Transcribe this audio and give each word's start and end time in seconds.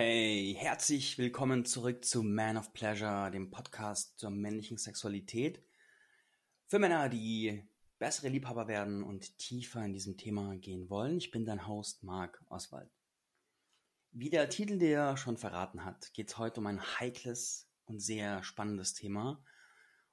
Hey, 0.00 0.54
herzlich 0.56 1.18
willkommen 1.18 1.64
zurück 1.64 2.04
zu 2.04 2.22
Man 2.22 2.56
of 2.56 2.72
Pleasure, 2.72 3.32
dem 3.32 3.50
Podcast 3.50 4.16
zur 4.16 4.30
männlichen 4.30 4.78
Sexualität. 4.78 5.60
Für 6.68 6.78
Männer, 6.78 7.08
die 7.08 7.68
bessere 7.98 8.28
Liebhaber 8.28 8.68
werden 8.68 9.02
und 9.02 9.36
tiefer 9.38 9.84
in 9.84 9.92
diesem 9.92 10.16
Thema 10.16 10.56
gehen 10.56 10.88
wollen. 10.88 11.18
Ich 11.18 11.32
bin 11.32 11.44
dein 11.44 11.66
Host 11.66 12.04
Marc 12.04 12.40
Oswald. 12.48 12.88
Wie 14.12 14.30
der 14.30 14.48
Titel 14.48 14.78
dir 14.78 15.16
schon 15.16 15.36
verraten 15.36 15.84
hat, 15.84 16.14
geht 16.14 16.28
es 16.28 16.38
heute 16.38 16.60
um 16.60 16.68
ein 16.68 16.80
heikles 16.80 17.68
und 17.84 17.98
sehr 17.98 18.44
spannendes 18.44 18.94
Thema. 18.94 19.42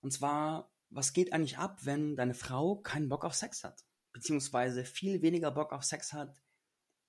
Und 0.01 0.09
zwar, 0.09 0.73
was 0.89 1.13
geht 1.13 1.31
eigentlich 1.31 1.59
ab, 1.59 1.85
wenn 1.85 2.15
deine 2.15 2.33
Frau 2.33 2.77
keinen 2.77 3.07
Bock 3.07 3.23
auf 3.23 3.35
Sex 3.35 3.63
hat? 3.63 3.85
Beziehungsweise 4.13 4.83
viel 4.83 5.21
weniger 5.21 5.51
Bock 5.51 5.73
auf 5.73 5.83
Sex 5.83 6.11
hat 6.11 6.41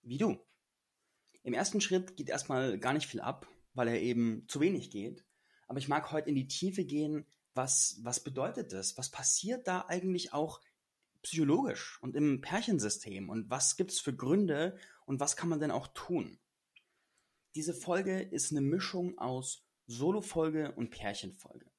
wie 0.03 0.19
du. 0.19 0.39
Im 1.47 1.55
ersten 1.55 1.81
Schritt 1.81 2.17
geht 2.17 2.29
erstmal 2.29 2.77
gar 2.77 2.93
nicht 2.93 3.07
viel 3.07 3.21
ab, 3.21 3.47
weil 3.73 3.87
er 3.87 4.03
eben 4.03 4.45
zu 4.49 4.59
wenig 4.59 4.91
geht. 4.91 5.25
Aber 5.69 5.79
ich 5.79 5.87
mag 5.87 6.11
heute 6.11 6.29
in 6.29 6.35
die 6.35 6.49
Tiefe 6.49 6.85
gehen, 6.85 7.25
was, 7.55 8.01
was 8.03 8.19
bedeutet 8.19 8.73
das? 8.73 8.99
Was 8.99 9.13
passiert 9.13 9.69
da 9.69 9.83
eigentlich 9.87 10.33
auch 10.33 10.61
psychologisch 11.23 12.03
und 12.03 12.17
im 12.17 12.41
Pärchensystem? 12.41 13.31
Und 13.31 13.49
was 13.49 13.77
gibt 13.77 13.93
es 13.93 14.01
für 14.01 14.13
Gründe 14.13 14.77
und 15.05 15.21
was 15.21 15.37
kann 15.37 15.49
man 15.49 15.61
denn 15.61 15.71
auch 15.71 15.87
tun? 15.95 16.41
Diese 17.55 17.75
Folge 17.75 18.23
ist 18.23 18.51
eine 18.51 18.61
Mischung 18.61 19.17
aus 19.17 19.63
Solo-Folge 19.87 20.73
und 20.73 20.91
Pärchenfolge. 20.91 21.71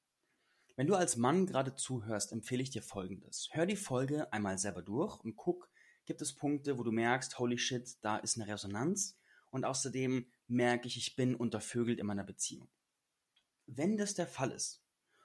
Wenn 0.76 0.86
du 0.86 0.94
als 0.94 1.18
Mann 1.18 1.44
gerade 1.44 1.74
zuhörst, 1.74 2.32
empfehle 2.32 2.62
ich 2.62 2.70
dir 2.70 2.82
folgendes. 2.82 3.50
Hör 3.52 3.66
die 3.66 3.76
Folge 3.76 4.32
einmal 4.32 4.56
selber 4.56 4.80
durch 4.80 5.20
und 5.20 5.36
guck, 5.36 5.68
gibt 6.06 6.22
es 6.22 6.34
Punkte, 6.34 6.78
wo 6.78 6.84
du 6.84 6.90
merkst, 6.90 7.38
holy 7.38 7.58
shit, 7.58 7.98
da 8.00 8.16
ist 8.16 8.38
eine 8.38 8.50
Resonanz 8.50 9.18
und 9.50 9.64
außerdem 9.64 10.26
merke 10.46 10.88
ich, 10.88 10.96
ich 10.96 11.16
bin 11.16 11.34
untervögelt 11.34 11.98
in 11.98 12.06
meiner 12.06 12.24
Beziehung. 12.24 12.68
Wenn 13.66 13.96
das 13.96 14.14
der 14.14 14.26
Fall 14.26 14.50
ist 14.50 14.82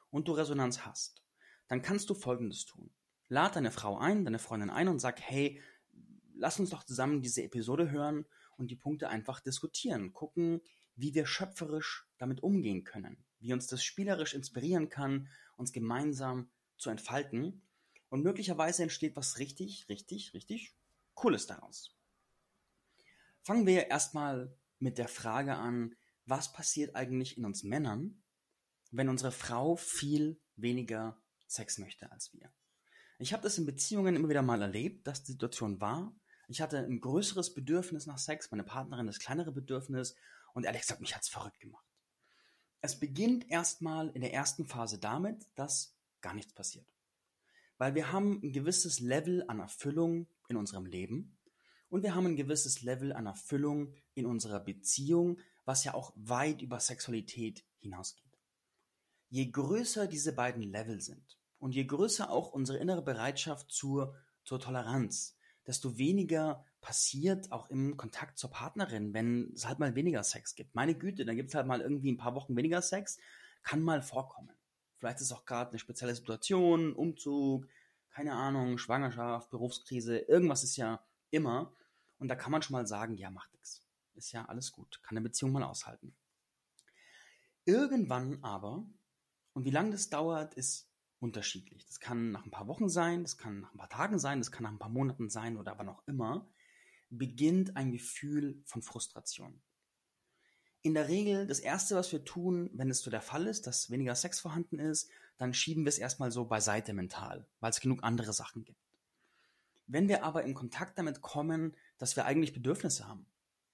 und 0.10 0.28
du 0.28 0.34
Resonanz 0.34 0.86
hast, 0.86 1.24
dann 1.68 1.82
kannst 1.82 2.10
du 2.10 2.14
Folgendes 2.14 2.66
tun. 2.66 2.94
Lad 3.30 3.56
deine 3.56 3.72
Frau 3.72 3.98
ein, 3.98 4.26
deine 4.26 4.40
Freundin 4.40 4.70
ein 4.70 4.88
und 4.88 5.00
sag, 5.00 5.22
hey, 5.22 5.62
lass 6.36 6.60
uns 6.60 6.70
doch 6.70 6.84
zusammen 6.84 7.22
diese 7.22 7.44
Episode 7.44 7.90
hören 7.90 8.26
und 8.58 8.70
die 8.70 8.76
Punkte 8.76 9.10
einfach 9.10 9.40
diskutieren, 9.40 10.14
gucken, 10.14 10.62
wie 10.96 11.14
wir 11.14 11.26
schöpferisch 11.26 12.08
damit 12.18 12.44
umgehen 12.44 12.84
können, 12.84 13.24
wie 13.40 13.54
uns 13.54 13.68
das 13.68 13.84
spielerisch 13.84 14.34
inspirieren 14.34 14.90
kann, 14.90 15.28
uns 15.58 15.72
gemeinsam 15.72 16.52
zu 16.78 16.90
entfalten 16.90 17.64
und 18.10 18.24
möglicherweise 18.24 18.84
entsteht 18.84 19.16
was 19.16 19.40
richtig, 19.40 19.88
richtig, 19.90 20.34
richtig 20.34 20.76
Cooles 21.16 21.48
daraus. 21.48 21.96
Fangen 23.44 23.68
wir 23.68 23.88
erstmal 23.88 24.56
mit 24.80 24.98
der 24.98 25.10
Frage 25.10 25.56
an, 25.56 25.96
was 26.26 26.54
passiert 26.54 26.96
eigentlich 26.96 27.38
in 27.38 27.46
uns 27.46 27.64
Männern, 27.64 28.24
wenn 28.92 29.10
unsere 29.10 29.34
Frau 29.34 29.76
viel 29.76 30.40
weniger 30.56 31.22
Sex 31.48 31.78
möchte 31.78 32.10
als 32.12 32.34
wir. 32.34 32.54
Ich 33.20 33.34
habe 33.34 33.44
das 33.44 33.58
in 33.58 33.66
Beziehungen 33.66 34.16
immer 34.16 34.30
wieder 34.30 34.42
mal 34.42 34.62
erlebt, 34.62 35.08
dass 35.08 35.24
die 35.24 35.34
Situation 35.34 35.82
war. 35.82 36.16
Ich 36.48 36.62
hatte 36.62 36.80
ein 36.80 37.02
größeres 37.02 37.54
Bedürfnis 37.54 38.06
nach 38.06 38.18
Sex, 38.18 38.50
meine 38.50 38.64
Partnerin 38.64 39.08
das 39.08 39.20
kleinere 39.20 39.52
Bedürfnis 39.52 40.16
und 40.54 40.66
ehrlich 40.66 40.82
gesagt, 40.82 41.02
mich 41.02 41.16
hat's 41.16 41.30
verrückt 41.30 41.60
gemacht. 41.60 41.86
Es 42.80 42.98
beginnt 42.98 43.50
erstmal 43.50 44.10
in 44.10 44.22
der 44.22 44.34
ersten 44.34 44.66
Phase 44.66 45.00
damit, 45.00 45.48
dass 45.56 45.98
gar 46.22 46.34
nichts 46.34 46.54
passiert. 46.54 46.88
Weil 47.78 47.94
wir 47.96 48.14
haben 48.14 48.42
ein 48.42 48.54
gewisses 48.54 49.00
Level 49.00 49.44
an 49.50 49.60
Erfüllung 49.60 50.28
in 50.48 50.56
unserem 50.56 50.86
Leben 50.86 51.38
und 51.94 52.02
wir 52.02 52.16
haben 52.16 52.26
ein 52.26 52.36
gewisses 52.36 52.82
Level 52.82 53.14
an 53.14 53.28
Erfüllung 53.28 53.94
in 54.16 54.26
unserer 54.26 54.60
Beziehung, 54.60 55.38
was 55.64 55.84
ja 55.84 55.94
auch 55.94 56.12
weit 56.16 56.64
über 56.64 56.80
Sexualität 56.80 57.64
hinausgeht. 57.78 58.40
Je 59.30 59.52
größer 59.52 60.08
diese 60.08 60.34
beiden 60.34 60.64
Level 60.64 61.02
sind 61.02 61.38
und 61.60 61.76
je 61.76 61.84
größer 61.86 62.32
auch 62.32 62.52
unsere 62.52 62.80
innere 62.80 63.04
Bereitschaft 63.04 63.72
zur, 63.72 64.16
zur 64.44 64.60
Toleranz, 64.60 65.38
desto 65.68 66.00
weniger 66.00 66.66
passiert 66.82 67.52
auch 67.52 67.70
im 67.70 67.96
Kontakt 67.96 68.40
zur 68.40 68.50
Partnerin, 68.50 69.14
wenn 69.14 69.52
es 69.54 69.68
halt 69.68 69.78
mal 69.78 69.94
weniger 69.94 70.24
Sex 70.24 70.56
gibt. 70.56 70.74
Meine 70.74 70.96
Güte, 70.96 71.26
dann 71.26 71.36
gibt 71.36 71.50
es 71.50 71.56
halt 71.56 71.68
mal 71.68 71.82
irgendwie 71.82 72.12
ein 72.12 72.18
paar 72.18 72.34
Wochen 72.34 72.56
weniger 72.56 72.82
Sex, 72.82 73.20
kann 73.62 73.84
mal 73.84 74.02
vorkommen. 74.02 74.50
Vielleicht 74.98 75.22
ist 75.22 75.32
auch 75.32 75.46
gerade 75.46 75.70
eine 75.70 75.80
spezielle 75.80 76.16
Situation, 76.16 76.94
Umzug, 76.96 77.68
keine 78.10 78.34
Ahnung, 78.34 78.80
Schwangerschaft, 78.80 79.52
Berufskrise, 79.52 80.18
irgendwas 80.18 80.64
ist 80.64 80.76
ja 80.76 81.00
immer. 81.30 81.72
Und 82.24 82.30
da 82.30 82.38
kann 82.38 82.54
man 82.54 82.62
schon 82.62 82.72
mal 82.72 82.88
sagen, 82.88 83.18
ja, 83.18 83.30
macht 83.30 83.52
nichts. 83.52 83.82
Ist 84.14 84.32
ja 84.32 84.46
alles 84.46 84.72
gut. 84.72 85.02
Kann 85.04 85.18
eine 85.18 85.26
Beziehung 85.26 85.52
mal 85.52 85.64
aushalten. 85.64 86.16
Irgendwann 87.66 88.42
aber, 88.42 88.86
und 89.52 89.66
wie 89.66 89.72
lange 89.72 89.92
das 89.92 90.08
dauert, 90.08 90.54
ist 90.54 90.90
unterschiedlich. 91.20 91.86
Das 91.86 92.00
kann 92.00 92.32
nach 92.32 92.46
ein 92.46 92.50
paar 92.50 92.70
Wochen 92.70 92.88
sein, 92.88 93.24
das 93.24 93.38
kann 93.38 93.60
nach 93.60 93.74
ein 93.74 93.78
paar 93.78 93.90
Tagen 93.90 94.20
sein, 94.20 94.40
das 94.40 94.54
kann 94.54 94.64
nach 94.64 94.72
ein 94.72 94.80
paar 94.80 94.88
Monaten 94.88 95.30
sein 95.30 95.58
oder 95.58 95.78
wann 95.78 95.90
auch 95.90 96.02
immer, 96.08 96.48
beginnt 97.10 97.76
ein 97.76 97.92
Gefühl 97.92 98.64
von 98.64 98.82
Frustration. 98.82 99.62
In 100.82 100.94
der 100.94 101.10
Regel, 101.10 101.46
das 101.46 101.60
Erste, 101.60 101.98
was 101.98 102.14
wir 102.14 102.24
tun, 102.24 102.70
wenn 102.72 102.90
es 102.90 103.02
so 103.02 103.12
der 103.12 103.20
Fall 103.20 103.48
ist, 103.48 103.68
dass 103.68 103.90
weniger 103.90 104.16
Sex 104.16 104.40
vorhanden 104.40 104.80
ist, 104.80 105.10
dann 105.36 105.54
schieben 105.54 105.84
wir 105.84 105.90
es 105.90 105.98
erstmal 105.98 106.32
so 106.32 106.46
beiseite 106.46 106.94
mental, 106.94 107.46
weil 107.60 107.72
es 107.72 107.82
genug 107.82 108.02
andere 108.02 108.32
Sachen 108.32 108.64
gibt. 108.64 108.93
Wenn 109.86 110.08
wir 110.08 110.24
aber 110.24 110.44
in 110.44 110.54
Kontakt 110.54 110.98
damit 110.98 111.22
kommen, 111.22 111.76
dass 111.98 112.16
wir 112.16 112.26
eigentlich 112.26 112.54
Bedürfnisse 112.54 113.08
haben 113.08 113.28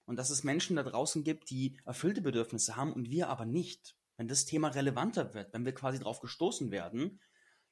und 0.06 0.16
dass 0.16 0.30
es 0.30 0.44
Menschen 0.44 0.76
da 0.76 0.82
draußen 0.82 1.22
gibt, 1.22 1.50
die 1.50 1.78
erfüllte 1.84 2.20
Bedürfnisse 2.20 2.76
haben 2.76 2.92
und 2.92 3.10
wir 3.10 3.28
aber 3.28 3.46
nicht, 3.46 3.96
wenn 4.16 4.28
das 4.28 4.44
Thema 4.44 4.68
relevanter 4.68 5.34
wird, 5.34 5.52
wenn 5.52 5.64
wir 5.64 5.74
quasi 5.74 5.98
darauf 5.98 6.20
gestoßen 6.20 6.70
werden, 6.70 7.20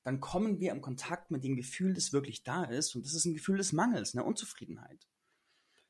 dann 0.04 0.20
kommen 0.20 0.60
wir 0.60 0.72
im 0.72 0.80
Kontakt 0.80 1.30
mit 1.30 1.44
dem 1.44 1.56
Gefühl, 1.56 1.92
das 1.92 2.12
wirklich 2.12 2.44
da 2.44 2.64
ist 2.64 2.94
und 2.94 3.04
das 3.04 3.14
ist 3.14 3.24
ein 3.24 3.34
Gefühl 3.34 3.58
des 3.58 3.72
Mangels, 3.72 4.14
einer 4.14 4.24
Unzufriedenheit. 4.24 5.08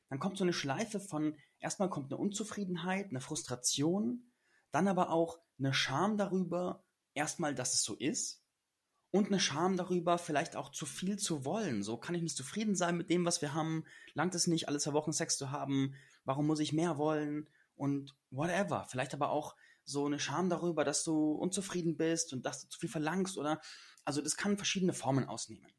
Dann 0.09 0.19
kommt 0.19 0.37
so 0.37 0.43
eine 0.43 0.53
Schleife 0.53 0.99
von, 0.99 1.37
erstmal 1.59 1.89
kommt 1.89 2.11
eine 2.11 2.19
Unzufriedenheit, 2.19 3.09
eine 3.09 3.21
Frustration, 3.21 4.31
dann 4.71 4.87
aber 4.87 5.11
auch 5.11 5.39
eine 5.59 5.73
Scham 5.73 6.17
darüber, 6.17 6.83
erstmal, 7.13 7.53
dass 7.53 7.75
es 7.75 7.83
so 7.83 7.95
ist 7.95 8.38
und 9.11 9.27
eine 9.27 9.39
Scham 9.39 9.75
darüber, 9.75 10.17
vielleicht 10.17 10.55
auch 10.55 10.69
zu 10.69 10.85
viel 10.85 11.17
zu 11.17 11.45
wollen. 11.45 11.81
So 11.83 11.97
kann 11.97 12.15
ich 12.15 12.21
nicht 12.21 12.37
zufrieden 12.37 12.75
sein 12.75 12.97
mit 12.97 13.09
dem, 13.09 13.25
was 13.25 13.41
wir 13.41 13.53
haben. 13.53 13.85
Langt 14.13 14.35
es 14.35 14.47
nicht, 14.47 14.67
alle 14.67 14.79
zwei 14.79 14.93
Wochen 14.93 15.13
Sex 15.13 15.37
zu 15.37 15.51
haben? 15.51 15.95
Warum 16.25 16.45
muss 16.45 16.59
ich 16.59 16.73
mehr 16.73 16.97
wollen? 16.97 17.49
Und 17.75 18.15
whatever. 18.29 18.85
Vielleicht 18.89 19.13
aber 19.13 19.29
auch 19.31 19.55
so 19.83 20.05
eine 20.05 20.19
Scham 20.19 20.49
darüber, 20.49 20.83
dass 20.83 21.03
du 21.03 21.31
unzufrieden 21.31 21.97
bist 21.97 22.33
und 22.33 22.45
dass 22.45 22.61
du 22.61 22.67
zu 22.67 22.79
viel 22.79 22.89
verlangst 22.89 23.37
oder, 23.37 23.59
also 24.05 24.21
das 24.21 24.37
kann 24.37 24.57
verschiedene 24.57 24.93
Formen 24.93 25.25
ausnehmen. 25.25 25.71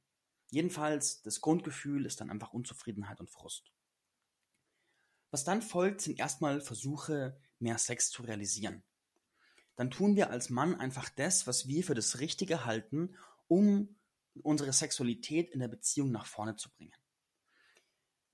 Jedenfalls, 0.51 1.23
das 1.23 1.41
Grundgefühl 1.41 2.07
ist 2.07 2.21
dann 2.21 2.31
einfach 2.31 2.53
Unzufriedenheit 2.53 3.21
und 3.21 3.31
Frust. 3.31 3.71
Was 5.31 5.45
dann 5.45 5.63
folgt, 5.63 6.01
sind 6.01 6.19
erstmal 6.19 6.61
Versuche, 6.61 7.39
mehr 7.61 7.79
Sex 7.79 8.11
zu 8.11 8.23
realisieren 8.23 8.83
dann 9.81 9.91
tun 9.91 10.15
wir 10.15 10.29
als 10.29 10.51
Mann 10.51 10.79
einfach 10.79 11.09
das, 11.09 11.47
was 11.47 11.67
wir 11.67 11.83
für 11.83 11.95
das 11.95 12.21
Richtige 12.21 12.67
halten, 12.67 13.17
um 13.49 13.97
unsere 14.43 14.75
Sexualität 14.75 15.49
in 15.53 15.61
der 15.61 15.69
Beziehung 15.69 16.11
nach 16.11 16.27
vorne 16.27 16.55
zu 16.55 16.69
bringen. 16.69 16.93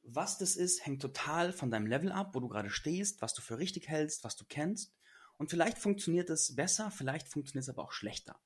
Was 0.03 0.39
das 0.39 0.57
ist, 0.57 0.85
hängt 0.85 1.03
total 1.03 1.53
von 1.53 1.71
deinem 1.71 1.87
Level 1.87 2.11
ab, 2.11 2.35
wo 2.35 2.41
du 2.41 2.49
gerade 2.49 2.69
stehst, 2.69 3.23
was 3.23 3.33
du 3.33 3.43
für 3.43 3.61
richtig 3.61 3.87
hältst, 3.87 4.25
was 4.25 4.35
du 4.35 4.45
kennst. 4.45 4.93
Und 5.37 5.49
vielleicht 5.49 5.79
funktioniert 5.79 6.31
es 6.31 6.57
besser, 6.57 6.91
vielleicht 6.91 7.29
funktioniert 7.29 7.63
es 7.63 7.69
aber 7.69 7.85
auch 7.85 7.93
schlechter. 7.93 8.41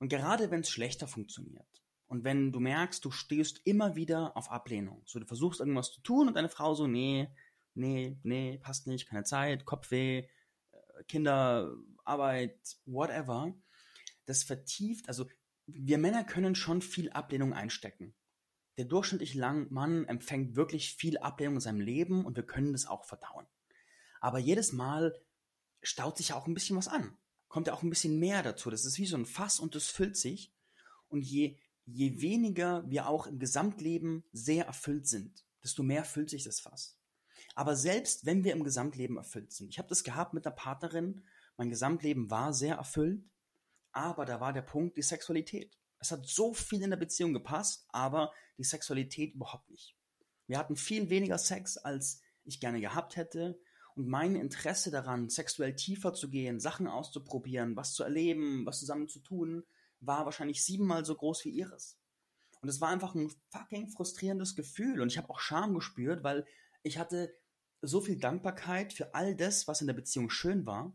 Und 0.00 0.08
gerade 0.08 0.50
wenn 0.50 0.62
es 0.62 0.70
schlechter 0.70 1.06
funktioniert 1.06 1.84
und 2.08 2.24
wenn 2.24 2.50
du 2.50 2.58
merkst, 2.58 3.04
du 3.04 3.12
stehst 3.12 3.60
immer 3.64 3.94
wieder 3.94 4.36
auf 4.36 4.50
Ablehnung, 4.50 5.04
so 5.06 5.20
du 5.20 5.26
versuchst 5.26 5.60
irgendwas 5.60 5.92
zu 5.92 6.00
tun 6.00 6.26
und 6.26 6.34
deine 6.34 6.48
Frau 6.48 6.74
so, 6.74 6.88
nee, 6.88 7.28
nee, 7.74 8.18
nee, 8.24 8.58
passt 8.58 8.88
nicht, 8.88 9.08
keine 9.08 9.22
Zeit, 9.22 9.66
Kopfweh, 9.66 10.26
Kinder, 11.06 11.74
Arbeit, 12.04 12.58
whatever, 12.86 13.54
das 14.26 14.42
vertieft, 14.42 15.08
also 15.08 15.26
wir 15.66 15.98
Männer 15.98 16.24
können 16.24 16.54
schon 16.54 16.80
viel 16.80 17.10
Ablehnung 17.10 17.52
einstecken. 17.52 18.14
Der 18.78 18.86
durchschnittliche 18.86 19.38
Mann 19.70 20.06
empfängt 20.06 20.56
wirklich 20.56 20.94
viel 20.94 21.18
Ablehnung 21.18 21.56
in 21.56 21.60
seinem 21.60 21.80
Leben 21.80 22.24
und 22.24 22.36
wir 22.36 22.46
können 22.46 22.72
das 22.72 22.86
auch 22.86 23.04
verdauen. 23.04 23.46
Aber 24.20 24.38
jedes 24.38 24.72
Mal 24.72 25.20
staut 25.82 26.16
sich 26.16 26.28
ja 26.28 26.36
auch 26.36 26.46
ein 26.46 26.54
bisschen 26.54 26.76
was 26.76 26.88
an. 26.88 27.16
Kommt 27.48 27.66
ja 27.66 27.74
auch 27.74 27.82
ein 27.82 27.90
bisschen 27.90 28.18
mehr 28.18 28.42
dazu. 28.42 28.70
Das 28.70 28.84
ist 28.84 28.98
wie 28.98 29.06
so 29.06 29.16
ein 29.16 29.26
Fass 29.26 29.60
und 29.60 29.74
das 29.74 29.88
füllt 29.88 30.16
sich. 30.16 30.52
Und 31.08 31.22
je, 31.22 31.58
je 31.86 32.20
weniger 32.20 32.88
wir 32.88 33.08
auch 33.08 33.26
im 33.26 33.38
Gesamtleben 33.38 34.24
sehr 34.32 34.66
erfüllt 34.66 35.06
sind, 35.06 35.44
desto 35.62 35.82
mehr 35.82 36.04
füllt 36.04 36.30
sich 36.30 36.44
das 36.44 36.60
Fass. 36.60 36.97
Aber 37.58 37.74
selbst 37.74 38.24
wenn 38.24 38.44
wir 38.44 38.52
im 38.52 38.62
Gesamtleben 38.62 39.16
erfüllt 39.16 39.52
sind, 39.52 39.70
ich 39.70 39.78
habe 39.80 39.88
das 39.88 40.04
gehabt 40.04 40.32
mit 40.32 40.46
einer 40.46 40.54
Partnerin, 40.54 41.24
mein 41.56 41.70
Gesamtleben 41.70 42.30
war 42.30 42.52
sehr 42.52 42.76
erfüllt, 42.76 43.24
aber 43.90 44.24
da 44.24 44.40
war 44.40 44.52
der 44.52 44.62
Punkt 44.62 44.96
die 44.96 45.02
Sexualität. 45.02 45.76
Es 45.98 46.12
hat 46.12 46.24
so 46.24 46.54
viel 46.54 46.82
in 46.82 46.90
der 46.90 46.96
Beziehung 46.96 47.32
gepasst, 47.32 47.84
aber 47.88 48.32
die 48.58 48.62
Sexualität 48.62 49.34
überhaupt 49.34 49.68
nicht. 49.70 49.96
Wir 50.46 50.56
hatten 50.56 50.76
viel 50.76 51.10
weniger 51.10 51.36
Sex, 51.36 51.76
als 51.78 52.22
ich 52.44 52.60
gerne 52.60 52.80
gehabt 52.80 53.16
hätte. 53.16 53.58
Und 53.96 54.06
mein 54.06 54.36
Interesse 54.36 54.92
daran, 54.92 55.28
sexuell 55.28 55.74
tiefer 55.74 56.14
zu 56.14 56.30
gehen, 56.30 56.60
Sachen 56.60 56.86
auszuprobieren, 56.86 57.74
was 57.74 57.92
zu 57.92 58.04
erleben, 58.04 58.66
was 58.66 58.78
zusammen 58.78 59.08
zu 59.08 59.18
tun, 59.18 59.64
war 59.98 60.26
wahrscheinlich 60.26 60.62
siebenmal 60.62 61.04
so 61.04 61.16
groß 61.16 61.44
wie 61.44 61.50
ihres. 61.50 61.98
Und 62.60 62.68
es 62.68 62.80
war 62.80 62.90
einfach 62.90 63.16
ein 63.16 63.32
fucking 63.50 63.88
frustrierendes 63.88 64.54
Gefühl. 64.54 65.00
Und 65.00 65.10
ich 65.10 65.18
habe 65.18 65.28
auch 65.28 65.40
Scham 65.40 65.74
gespürt, 65.74 66.22
weil 66.22 66.46
ich 66.84 66.98
hatte 66.98 67.34
so 67.82 68.00
viel 68.00 68.18
Dankbarkeit 68.18 68.92
für 68.92 69.14
all 69.14 69.34
das, 69.34 69.68
was 69.68 69.80
in 69.80 69.86
der 69.86 69.94
Beziehung 69.94 70.30
schön 70.30 70.66
war. 70.66 70.92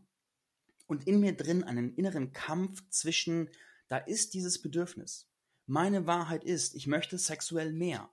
Und 0.86 1.06
in 1.06 1.20
mir 1.20 1.34
drin 1.34 1.64
einen 1.64 1.94
inneren 1.94 2.32
Kampf 2.32 2.82
zwischen, 2.90 3.48
da 3.88 3.96
ist 3.96 4.34
dieses 4.34 4.60
Bedürfnis. 4.60 5.30
Meine 5.66 6.06
Wahrheit 6.06 6.44
ist, 6.44 6.74
ich 6.74 6.86
möchte 6.86 7.16
sexuell 7.16 7.72
mehr. 7.72 8.10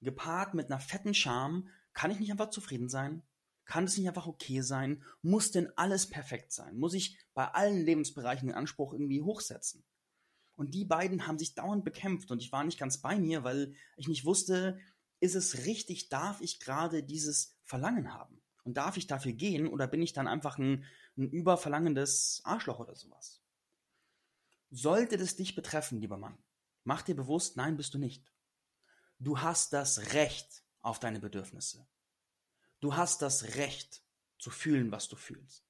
Gepaart 0.00 0.54
mit 0.54 0.66
einer 0.66 0.80
fetten 0.80 1.14
Scham, 1.14 1.68
kann 1.92 2.10
ich 2.10 2.20
nicht 2.20 2.30
einfach 2.30 2.50
zufrieden 2.50 2.88
sein? 2.88 3.22
Kann 3.64 3.84
es 3.84 3.96
nicht 3.96 4.08
einfach 4.08 4.26
okay 4.26 4.62
sein? 4.62 5.04
Muss 5.22 5.50
denn 5.50 5.70
alles 5.76 6.08
perfekt 6.08 6.52
sein? 6.52 6.76
Muss 6.76 6.94
ich 6.94 7.18
bei 7.34 7.46
allen 7.46 7.84
Lebensbereichen 7.84 8.48
den 8.48 8.56
Anspruch 8.56 8.92
irgendwie 8.92 9.20
hochsetzen? 9.20 9.84
Und 10.54 10.74
die 10.74 10.84
beiden 10.84 11.26
haben 11.26 11.38
sich 11.38 11.54
dauernd 11.54 11.84
bekämpft 11.84 12.30
und 12.30 12.42
ich 12.42 12.52
war 12.52 12.64
nicht 12.64 12.78
ganz 12.78 12.98
bei 12.98 13.18
mir, 13.18 13.44
weil 13.44 13.74
ich 13.96 14.08
nicht 14.08 14.24
wusste, 14.24 14.78
ist 15.20 15.34
es 15.34 15.64
richtig, 15.66 16.08
darf 16.08 16.40
ich 16.40 16.60
gerade 16.60 17.02
dieses 17.02 17.56
Verlangen 17.62 18.12
haben? 18.12 18.40
Und 18.64 18.74
darf 18.74 18.96
ich 18.96 19.06
dafür 19.06 19.32
gehen 19.32 19.66
oder 19.68 19.86
bin 19.86 20.02
ich 20.02 20.12
dann 20.12 20.28
einfach 20.28 20.58
ein, 20.58 20.84
ein 21.16 21.30
überverlangendes 21.30 22.42
Arschloch 22.44 22.78
oder 22.78 22.94
sowas? 22.94 23.40
Sollte 24.70 25.16
das 25.16 25.36
dich 25.36 25.54
betreffen, 25.54 26.00
lieber 26.00 26.18
Mann, 26.18 26.38
mach 26.84 27.02
dir 27.02 27.16
bewusst, 27.16 27.56
nein, 27.56 27.76
bist 27.76 27.94
du 27.94 27.98
nicht. 27.98 28.30
Du 29.18 29.40
hast 29.40 29.72
das 29.72 30.12
Recht 30.14 30.62
auf 30.82 30.98
deine 30.98 31.20
Bedürfnisse. 31.20 31.86
Du 32.80 32.96
hast 32.96 33.22
das 33.22 33.56
Recht 33.56 34.02
zu 34.38 34.50
fühlen, 34.50 34.90
was 34.90 35.08
du 35.08 35.16
fühlst. 35.16 35.64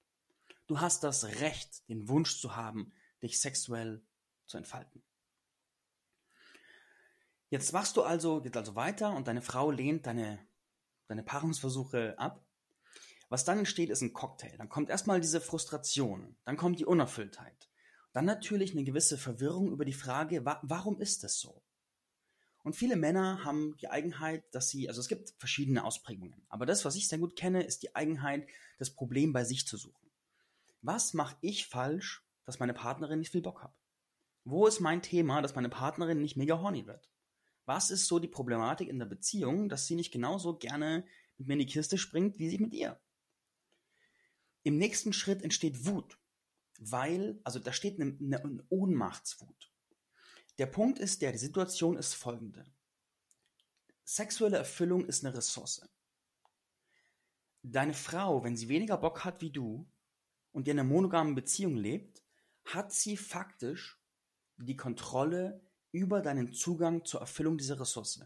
Du 0.67 0.81
hast 0.81 1.03
das 1.03 1.25
Recht, 1.25 1.89
den 1.89 2.09
Wunsch 2.09 2.41
zu 2.41 2.55
haben, 2.55 2.93
dich 3.23 3.41
sexuell 3.41 4.05
zu 4.47 4.57
entfalten. 4.57 5.03
Jetzt 7.51 7.73
machst 7.73 7.97
du 7.97 8.03
also, 8.03 8.41
geht 8.41 8.57
also 8.57 8.77
weiter 8.77 9.15
und 9.15 9.27
deine 9.27 9.43
Frau 9.43 9.73
lehnt 9.73 10.07
deine, 10.07 10.39
deine 11.09 11.25
Paarungsversuche 11.25 12.17
ab. 12.17 12.45
Was 13.29 13.45
dann 13.45 13.59
entsteht, 13.59 13.91
ist 13.91 14.03
ein 14.03 14.13
Cocktail. 14.13 14.57
Dann 14.57 14.69
kommt 14.69 14.89
erstmal 14.89 15.21
diese 15.21 15.41
Frustration, 15.41 16.37
dann 16.45 16.57
kommt 16.57 16.79
die 16.79 16.87
Unerfülltheit. 16.87 17.69
Dann 18.13 18.25
natürlich 18.25 18.73
eine 18.73 18.85
gewisse 18.85 19.19
Verwirrung 19.19 19.73
über 19.73 19.85
die 19.85 19.93
Frage, 19.93 20.45
wa 20.45 20.61
warum 20.63 21.01
ist 21.01 21.25
das 21.25 21.41
so? 21.41 21.63
Und 22.63 22.77
viele 22.77 22.97
Männer 22.97 23.45
haben 23.45 23.77
die 23.79 23.89
Eigenheit, 23.89 24.45
dass 24.53 24.69
sie, 24.69 24.89
also 24.89 25.01
es 25.01 25.09
gibt 25.09 25.35
verschiedene 25.39 25.85
Ausprägungen, 25.85 26.45
aber 26.49 26.67
das, 26.67 26.85
was 26.85 26.95
ich 26.95 27.09
sehr 27.09 27.19
gut 27.19 27.35
kenne, 27.35 27.63
ist 27.63 27.83
die 27.83 27.97
Eigenheit, 27.97 28.47
das 28.79 28.91
Problem 28.91 29.33
bei 29.33 29.45
sich 29.45 29.67
zu 29.67 29.77
suchen. 29.77 30.11
Was 30.83 31.15
mache 31.15 31.37
ich 31.41 31.67
falsch, 31.67 32.23
dass 32.45 32.61
meine 32.61 32.75
Partnerin 32.75 33.19
nicht 33.19 33.33
viel 33.33 33.43
Bock 33.43 33.63
hat? 33.63 33.75
Wo 34.45 34.67
ist 34.67 34.81
mein 34.81 35.03
Thema, 35.03 35.43
dass 35.43 35.55
meine 35.55 35.69
Partnerin 35.69 36.21
nicht 36.21 36.37
mega 36.37 36.61
horny 36.61 36.87
wird? 36.87 37.11
Was 37.71 37.93
ist 37.93 38.09
so 38.09 38.19
die 38.19 38.27
Problematik 38.27 38.89
in 38.89 38.99
der 38.99 39.07
Beziehung, 39.07 39.69
dass 39.69 39.87
sie 39.87 39.95
nicht 39.95 40.11
genauso 40.11 40.57
gerne 40.57 41.05
mit 41.39 41.47
mir 41.47 41.53
in 41.53 41.61
die 41.61 41.67
Kiste 41.67 41.99
springt, 41.99 42.37
wie 42.41 42.51
sie 42.51 42.59
mit 42.59 42.75
ihr? 42.75 43.01
Im 44.65 44.77
nächsten 44.77 45.13
Schritt 45.13 45.43
entsteht 45.43 45.87
Wut, 45.87 46.19
weil, 46.81 47.41
also 47.45 47.61
da 47.61 47.73
steht 47.73 48.01
eine, 48.01 48.19
eine 48.19 48.67
Ohnmachtswut. 48.71 49.73
Der 50.59 50.67
Punkt 50.67 50.99
ist 50.99 51.23
der, 51.23 51.31
die 51.31 51.39
Situation 51.39 51.97
ist 51.97 52.15
folgende. 52.15 52.65
Sexuelle 54.05 54.57
Erfüllung 54.57 55.07
ist 55.07 55.25
eine 55.25 55.37
Ressource. 55.37 55.89
Deine 57.63 57.95
Frau, 57.95 58.43
wenn 58.43 58.57
sie 58.57 58.69
weniger 58.69 58.99
Bock 58.99 59.25
hat 59.25 59.43
wie 59.43 59.51
du 59.53 59.89
und 60.51 60.67
in 60.67 60.77
einer 60.77 60.89
monogamen 60.89 61.37
Beziehung 61.37 61.77
lebt, 61.77 62.25
hat 62.65 62.93
sie 62.93 63.17
faktisch 63.17 64.03
die 64.57 64.77
Kontrolle 64.77 65.70
über 65.93 66.21
deinen 66.21 66.53
Zugang 66.53 67.05
zur 67.05 67.21
Erfüllung 67.21 67.59
dieser 67.59 67.81
Ressource. 67.81 68.21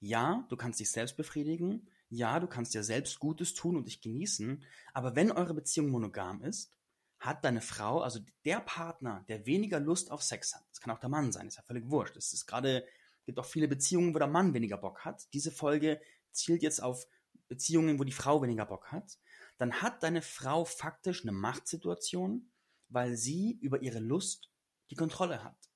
Ja, 0.00 0.46
du 0.48 0.56
kannst 0.56 0.80
dich 0.80 0.90
selbst 0.90 1.16
befriedigen, 1.16 1.88
ja, 2.08 2.40
du 2.40 2.46
kannst 2.46 2.74
dir 2.74 2.82
selbst 2.82 3.20
Gutes 3.20 3.54
tun 3.54 3.76
und 3.76 3.86
dich 3.86 4.00
genießen, 4.00 4.64
aber 4.94 5.14
wenn 5.14 5.30
eure 5.30 5.54
Beziehung 5.54 5.90
monogam 5.90 6.42
ist, 6.42 6.72
hat 7.20 7.44
deine 7.44 7.60
Frau, 7.60 8.00
also 8.00 8.20
der 8.44 8.60
Partner, 8.60 9.24
der 9.28 9.44
weniger 9.46 9.78
Lust 9.78 10.10
auf 10.10 10.22
Sex 10.22 10.54
hat, 10.54 10.64
das 10.70 10.80
kann 10.80 10.92
auch 10.92 10.98
der 10.98 11.10
Mann 11.10 11.32
sein, 11.32 11.46
ist 11.46 11.56
ja 11.56 11.62
völlig 11.62 11.88
wurscht. 11.90 12.16
Es 12.16 12.32
ist 12.32 12.46
gerade, 12.46 12.86
gibt 13.26 13.38
auch 13.38 13.44
viele 13.44 13.68
Beziehungen, 13.68 14.14
wo 14.14 14.18
der 14.18 14.26
Mann 14.26 14.54
weniger 14.54 14.78
Bock 14.78 15.04
hat. 15.04 15.28
Diese 15.34 15.52
Folge 15.52 16.00
zielt 16.32 16.62
jetzt 16.62 16.82
auf 16.82 17.06
Beziehungen, 17.48 17.98
wo 17.98 18.04
die 18.04 18.12
Frau 18.12 18.40
weniger 18.42 18.64
Bock 18.64 18.90
hat. 18.90 19.18
Dann 19.58 19.82
hat 19.82 20.02
deine 20.02 20.22
Frau 20.22 20.64
faktisch 20.64 21.22
eine 21.22 21.32
Machtsituation, 21.32 22.50
weil 22.88 23.16
sie 23.16 23.58
über 23.60 23.82
ihre 23.82 23.98
Lust 23.98 24.50
die 24.90 24.96
Kontrolle 24.96 25.44
hat. 25.44 25.69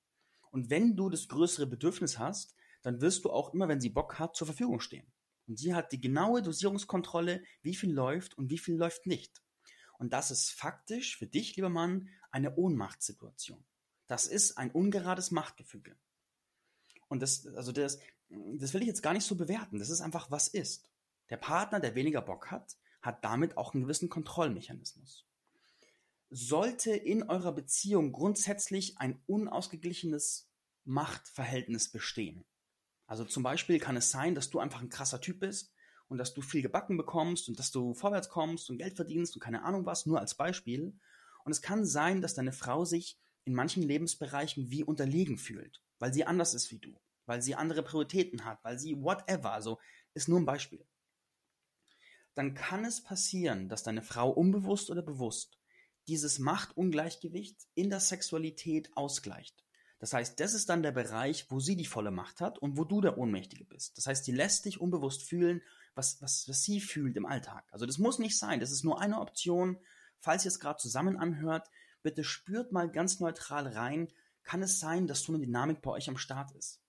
Und 0.55 0.71
wenn 0.71 0.95
du 0.95 1.11
das 1.11 1.27
größere 1.27 1.67
Bedürfnis 1.67 2.21
hast, 2.21 2.55
dann 2.83 3.01
wirst 3.01 3.25
du 3.25 3.31
auch 3.31 3.53
immer, 3.55 3.67
wenn 3.67 3.81
sie 3.81 3.89
Bock 3.89 4.21
hat, 4.21 4.37
zur 4.37 4.47
Verfügung 4.47 4.79
stehen. 4.79 5.12
Und 5.49 5.59
sie 5.59 5.75
hat 5.75 5.91
die 5.91 6.01
genaue 6.01 6.43
Dosierungskontrolle, 6.43 7.43
wie 7.62 7.75
viel 7.75 7.93
läuft 7.93 8.39
und 8.39 8.51
wie 8.51 8.59
viel 8.59 8.77
läuft 8.77 9.05
nicht. 9.05 9.43
Und 9.99 10.12
das 10.12 10.31
ist 10.31 10.51
faktisch 10.51 11.19
für 11.19 11.27
dich, 11.27 11.56
lieber 11.56 11.71
Mann, 11.71 12.09
eine 12.31 12.55
Ohnmachtssituation. 12.55 13.65
Das 14.06 14.29
ist 14.29 14.56
ein 14.56 14.71
ungerades 14.71 15.33
Machtgefüge. 15.33 15.97
Und 17.09 17.21
das, 17.21 17.49
also 17.49 17.73
das, 17.73 17.99
das 18.29 18.75
will 18.75 18.83
ich 18.83 18.87
jetzt 18.87 19.03
gar 19.03 19.12
nicht 19.12 19.27
so 19.27 19.35
bewerten. 19.35 19.81
Das 19.81 19.91
ist 19.91 20.03
einfach, 20.03 20.31
was 20.31 20.47
ist. 20.47 20.89
Der 21.31 21.37
Partner, 21.37 21.81
der 21.81 21.97
weniger 21.97 22.23
Bock 22.23 22.53
hat, 22.53 22.77
hat 23.03 23.25
damit 23.25 23.56
auch 23.56 23.75
einen 23.75 23.83
gewissen 23.83 24.09
Kontrollmechanismus 24.09 25.27
sollte 26.36 26.90
in 26.90 27.22
eurer 27.22 27.52
Beziehung 27.52 28.10
grundsätzlich 28.10 28.98
ein 28.98 29.22
unausgeglichenes 29.26 30.50
Machtverhältnis 30.82 31.92
bestehen. 31.92 32.44
Also 33.06 33.25
zum 33.25 33.44
Beispiel 33.44 33.78
kann 33.78 33.96
es 33.96 34.10
sein, 34.10 34.34
dass 34.34 34.50
du 34.50 34.58
einfach 34.58 34.82
ein 34.82 34.88
krasser 34.88 35.20
Typ 35.20 35.38
bist 35.38 35.72
und 36.08 36.19
dass 36.19 36.34
du 36.34 36.42
viel 36.42 36.60
gebacken 36.60 36.96
bekommst 36.96 37.48
und 37.48 37.60
dass 37.60 37.70
du 37.70 37.94
vorwärts 37.94 38.28
kommst 38.28 38.69
und 38.69 38.78
Geld 38.78 38.96
verdienst 38.96 39.36
und 39.36 39.40
keine 39.42 39.62
Ahnung 39.62 39.86
was, 39.86 40.06
nur 40.06 40.19
als 40.19 40.34
Beispiel. 40.34 40.98
Und 41.44 41.52
es 41.52 41.62
kann 41.62 41.86
sein, 41.86 42.20
dass 42.20 42.34
deine 42.34 42.52
Frau 42.52 42.84
sich 42.84 43.16
in 43.44 43.54
manchen 43.54 43.84
Lebensbereichen 43.84 44.70
wie 44.70 44.82
unterlegen 44.82 45.38
fühlt, 45.38 45.84
weil 46.00 46.12
sie 46.12 46.25
anders 46.25 46.52
ist 46.52 46.72
wie 46.72 46.81
du, 46.81 46.98
weil 47.26 47.42
sie 47.42 47.54
andere 47.54 47.84
Prioritäten 47.84 48.44
hat, 48.44 48.58
weil 48.64 48.76
sie 48.76 49.00
whatever, 49.00 49.52
also 49.52 49.78
ist 50.14 50.28
nur 50.28 50.40
ein 50.40 50.46
Beispiel. 50.46 50.84
Dann 52.34 52.54
kann 52.54 52.84
es 52.84 53.04
passieren, 53.04 53.69
dass 53.69 53.84
deine 53.84 54.02
Frau 54.02 54.31
unbewusst 54.31 54.90
oder 54.90 55.02
bewusst 55.02 55.60
dieses 56.08 56.39
Machtungleichgewicht 56.39 57.67
in 57.75 57.91
der 57.91 58.01
Sexualität 58.01 58.91
ausgleicht. 58.96 59.65
Das 59.99 60.13
heißt, 60.13 60.39
das 60.39 60.55
ist 60.55 60.69
dann 60.69 60.82
der 60.82 60.93
Bereich, 60.93 61.51
wo 61.51 61.61
sie 61.61 61.77
die 61.77 61.87
volle 61.87 62.11
Macht 62.11 62.41
hat 62.41 62.58
und 62.58 62.77
wo 62.77 62.84
du 62.84 63.01
der 63.01 63.17
Ohnmächtige 63.17 63.65
bist. 63.65 63.96
Das 63.96 64.06
heißt, 64.06 64.25
sie 64.25 64.32
lässt 64.32 64.67
dich 64.67 64.81
unbewusst 64.81 65.23
fühlen, 65.23 65.63
was, 65.94 66.20
was, 66.20 66.49
was 66.49 66.63
sie 66.63 66.81
fühlt 66.81 67.17
im 67.17 67.27
Alltag. 67.27 67.65
Also 67.70 67.87
das 67.87 67.99
muss 67.99 68.19
nicht 68.19 68.39
sein, 68.39 68.61
das 68.61 68.70
ist 68.70 68.84
nur 68.84 69.01
eine 69.01 69.20
Option. 69.20 69.79
Falls 70.19 70.44
ihr 70.44 70.49
es 70.49 70.61
gerade 70.61 70.79
zusammen 70.79 71.17
anhört, 71.17 71.70
bitte 72.03 72.25
spürt 72.25 72.73
mal 72.73 72.91
ganz 72.91 73.20
neutral 73.20 73.67
rein, 73.67 74.13
kann 74.43 74.63
es 74.63 74.79
sein, 74.79 75.06
dass 75.06 75.23
so 75.23 75.32
eine 75.32 75.44
Dynamik 75.44 75.81
bei 75.81 75.91
euch 75.93 76.08
am 76.08 76.19
Start 76.19 76.53
ist? 76.53 76.82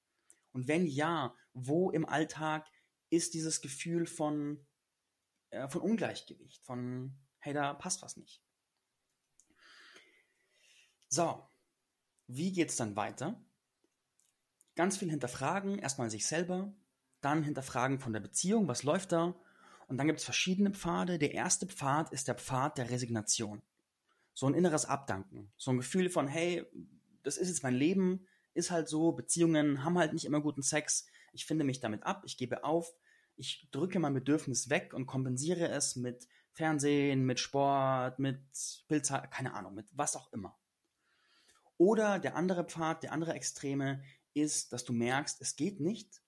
Und 0.51 0.67
wenn 0.67 0.85
ja, 0.85 1.33
wo 1.53 1.91
im 1.91 2.05
Alltag 2.05 2.67
ist 3.09 3.33
dieses 3.33 3.61
Gefühl 3.61 4.07
von, 4.07 4.65
äh, 5.51 5.67
von 5.69 5.81
Ungleichgewicht, 5.81 6.63
von, 6.63 7.17
hey, 7.39 7.53
da 7.53 7.73
passt 7.73 8.01
was 8.01 8.17
nicht? 8.17 8.41
So, 11.07 11.47
wie 12.27 12.51
geht's 12.51 12.75
dann 12.75 12.95
weiter? 12.95 13.39
Ganz 14.75 14.97
viel 14.97 15.09
hinterfragen, 15.09 15.79
erstmal 15.79 16.09
sich 16.09 16.27
selber, 16.27 16.73
dann 17.21 17.43
hinterfragen 17.43 17.99
von 17.99 18.13
der 18.13 18.19
Beziehung, 18.19 18.67
was 18.67 18.83
läuft 18.83 19.11
da? 19.11 19.35
Und 19.87 19.97
dann 19.97 20.07
gibt 20.07 20.19
es 20.19 20.25
verschiedene 20.25 20.71
Pfade. 20.71 21.19
Der 21.19 21.33
erste 21.33 21.67
Pfad 21.67 22.11
ist 22.11 22.27
der 22.27 22.35
Pfad 22.35 22.77
der 22.77 22.89
Resignation. 22.89 23.61
So 24.33 24.47
ein 24.47 24.53
inneres 24.53 24.85
Abdanken. 24.85 25.51
So 25.57 25.71
ein 25.71 25.77
Gefühl 25.77 26.09
von, 26.09 26.27
hey, 26.27 26.65
das 27.23 27.37
ist 27.37 27.47
jetzt 27.47 27.63
mein 27.63 27.75
Leben, 27.75 28.27
ist 28.53 28.71
halt 28.71 28.87
so, 28.87 29.11
Beziehungen 29.11 29.83
haben 29.83 29.97
halt 29.97 30.13
nicht 30.13 30.25
immer 30.25 30.41
guten 30.41 30.61
Sex, 30.61 31.07
ich 31.33 31.45
finde 31.45 31.65
mich 31.65 31.79
damit 31.79 32.03
ab, 32.03 32.23
ich 32.25 32.37
gebe 32.37 32.63
auf, 32.63 32.93
ich 33.35 33.67
drücke 33.71 33.99
mein 33.99 34.13
Bedürfnis 34.13 34.69
weg 34.69 34.93
und 34.93 35.05
kompensiere 35.05 35.67
es 35.67 35.95
mit 35.95 36.27
Fernsehen, 36.53 37.25
mit 37.25 37.39
Sport, 37.39 38.19
mit 38.19 38.39
Bildzeit, 38.87 39.29
keine 39.31 39.53
Ahnung, 39.53 39.75
mit 39.75 39.87
was 39.93 40.15
auch 40.15 40.31
immer. 40.31 40.57
Oder 41.77 42.19
der 42.19 42.35
andere 42.35 42.63
Pfad, 42.63 43.03
der 43.03 43.11
andere 43.11 43.33
Extreme 43.33 44.03
ist, 44.33 44.73
dass 44.73 44.85
du 44.85 44.93
merkst, 44.93 45.41
es 45.41 45.55
geht 45.55 45.79
nicht. 45.79 46.21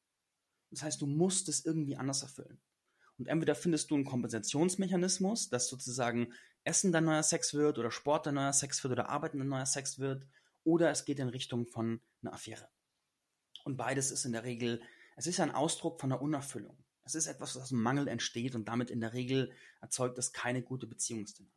Das 0.71 0.83
heißt, 0.83 1.01
du 1.01 1.07
musst 1.07 1.47
es 1.49 1.65
irgendwie 1.65 1.95
anders 1.95 2.21
erfüllen. 2.21 2.59
Und 3.17 3.27
entweder 3.27 3.55
findest 3.55 3.89
du 3.89 3.95
einen 3.95 4.05
Kompensationsmechanismus, 4.05 5.49
dass 5.49 5.67
sozusagen 5.67 6.33
Essen 6.63 6.91
dein 6.91 7.05
neuer 7.05 7.23
Sex 7.23 7.53
wird 7.53 7.79
oder 7.79 7.91
Sport 7.91 8.27
dein 8.27 8.35
neuer 8.35 8.53
Sex 8.53 8.83
wird 8.83 8.91
oder 8.91 9.09
Arbeiten 9.09 9.39
dein 9.39 9.47
neuer 9.47 9.65
Sex 9.65 9.99
wird, 9.99 10.27
oder 10.63 10.91
es 10.91 11.05
geht 11.05 11.19
in 11.19 11.29
Richtung 11.29 11.65
von 11.65 12.01
einer 12.21 12.33
Affäre. 12.33 12.67
Und 13.63 13.77
beides 13.77 14.11
ist 14.11 14.25
in 14.25 14.33
der 14.33 14.43
Regel, 14.43 14.81
es 15.15 15.27
ist 15.27 15.39
ein 15.39 15.51
Ausdruck 15.51 15.99
von 15.99 16.11
einer 16.11 16.21
Unerfüllung. 16.21 16.77
Es 17.05 17.15
ist 17.15 17.27
etwas, 17.27 17.55
was 17.55 17.63
aus 17.63 17.69
dem 17.69 17.81
Mangel 17.81 18.07
entsteht 18.07 18.53
und 18.53 18.67
damit 18.67 18.91
in 18.91 18.99
der 18.99 19.13
Regel 19.13 19.53
erzeugt 19.81 20.17
es 20.17 20.33
keine 20.33 20.61
gute 20.61 20.87
Beziehungsdynamik. 20.87 21.56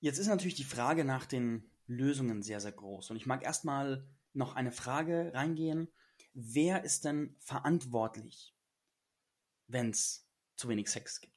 Jetzt 0.00 0.18
ist 0.18 0.28
natürlich 0.28 0.54
die 0.54 0.64
Frage 0.64 1.04
nach 1.04 1.26
den 1.26 1.70
Lösungen 1.86 2.42
sehr, 2.42 2.60
sehr 2.60 2.72
groß. 2.72 3.10
Und 3.10 3.16
ich 3.16 3.26
mag 3.26 3.42
erstmal 3.42 4.06
noch 4.32 4.56
eine 4.56 4.72
Frage 4.72 5.32
reingehen. 5.34 5.88
Wer 6.32 6.84
ist 6.84 7.04
denn 7.04 7.36
verantwortlich, 7.38 8.56
wenn 9.66 9.90
es 9.90 10.26
zu 10.56 10.68
wenig 10.68 10.88
Sex 10.88 11.20
gibt? 11.20 11.34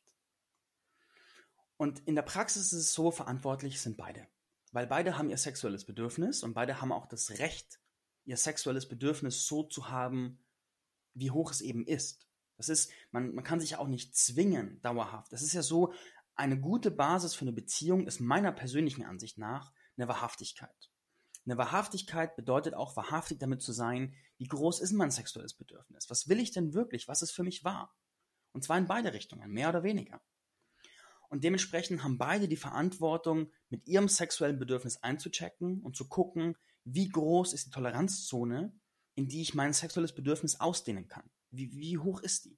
Und 1.78 2.00
in 2.08 2.16
der 2.16 2.22
Praxis 2.22 2.68
ist 2.68 2.80
es 2.80 2.94
so, 2.94 3.12
verantwortlich 3.12 3.82
sind 3.82 3.98
beide. 3.98 4.28
Weil 4.72 4.88
beide 4.88 5.18
haben 5.18 5.30
ihr 5.30 5.38
sexuelles 5.38 5.86
Bedürfnis 5.86 6.44
und 6.44 6.54
beide 6.54 6.80
haben 6.80 6.92
auch 6.92 7.08
das 7.08 7.32
Recht, 7.40 7.80
ihr 8.26 8.38
sexuelles 8.38 8.88
Bedürfnis 8.88 9.46
so 9.46 9.64
zu 9.64 9.90
haben, 9.90 10.40
wie 11.14 11.32
hoch 11.32 11.52
es 11.52 11.62
eben 11.62 11.86
ist. 11.86 12.28
Das 12.58 12.70
ist, 12.70 12.92
man, 13.12 13.34
man 13.34 13.44
kann 13.44 13.60
sich 13.60 13.76
auch 13.76 13.88
nicht 13.88 14.16
zwingen, 14.16 14.80
dauerhaft. 14.82 15.34
Das 15.34 15.42
ist 15.42 15.54
ja 15.54 15.62
so, 15.62 15.94
eine 16.36 16.60
gute 16.60 16.92
Basis 16.92 17.36
für 17.36 17.44
eine 17.44 17.54
Beziehung 17.54 18.08
ist 18.08 18.20
meiner 18.20 18.52
persönlichen 18.52 19.04
Ansicht 19.04 19.38
nach 19.38 19.72
eine 19.98 20.08
Wahrhaftigkeit. 20.08 20.92
Eine 21.46 21.58
Wahrhaftigkeit 21.58 22.36
bedeutet 22.36 22.74
auch, 22.74 22.96
wahrhaftig 22.96 23.40
damit 23.40 23.62
zu 23.62 23.74
sein, 23.74 24.16
wie 24.38 24.48
groß 24.48 24.80
ist 24.80 24.94
mein 24.94 25.12
sexuelles 25.12 25.54
Bedürfnis? 25.54 26.10
Was 26.10 26.30
will 26.30 26.40
ich 26.40 26.52
denn 26.52 26.74
wirklich? 26.74 27.08
Was 27.08 27.22
ist 27.22 27.32
für 27.32 27.44
mich 27.44 27.64
wahr? 27.64 27.94
Und 28.54 28.64
zwar 28.64 28.78
in 28.78 28.88
beide 28.88 29.14
Richtungen, 29.14 29.52
mehr 29.52 29.70
oder 29.70 29.84
weniger. 29.84 30.22
Und 31.30 31.44
dementsprechend 31.44 32.04
haben 32.04 32.18
beide 32.18 32.48
die 32.48 32.56
Verantwortung, 32.56 33.52
mit 33.70 33.88
ihrem 33.88 34.08
sexuellen 34.08 34.60
Bedürfnis 34.60 34.98
einzuchecken 34.98 35.82
und 35.82 35.98
zu 35.98 36.08
gucken, 36.08 36.56
wie 36.86 37.10
groß 37.10 37.54
ist 37.54 37.68
die 37.68 37.72
Toleranzzone, 37.72 38.80
in 39.16 39.28
die 39.28 39.42
ich 39.42 39.54
mein 39.54 39.74
sexuelles 39.74 40.14
Bedürfnis 40.14 40.60
ausdehnen 40.60 41.08
kann. 41.08 41.30
Wie, 41.50 41.72
wie 41.74 41.98
hoch 41.98 42.22
ist 42.22 42.46
die? 42.46 42.58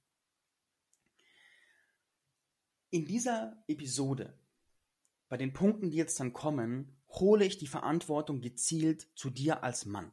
In 2.90 3.04
dieser 3.04 3.62
Episode, 3.66 4.38
bei 5.28 5.36
den 5.36 5.52
Punkten, 5.52 5.90
die 5.90 5.96
jetzt 5.96 6.20
dann 6.20 6.32
kommen, 6.32 6.96
hole 7.08 7.44
ich 7.44 7.58
die 7.58 7.66
Verantwortung 7.66 8.40
gezielt 8.40 9.08
zu 9.16 9.28
dir 9.28 9.64
als 9.64 9.86
Mann. 9.86 10.12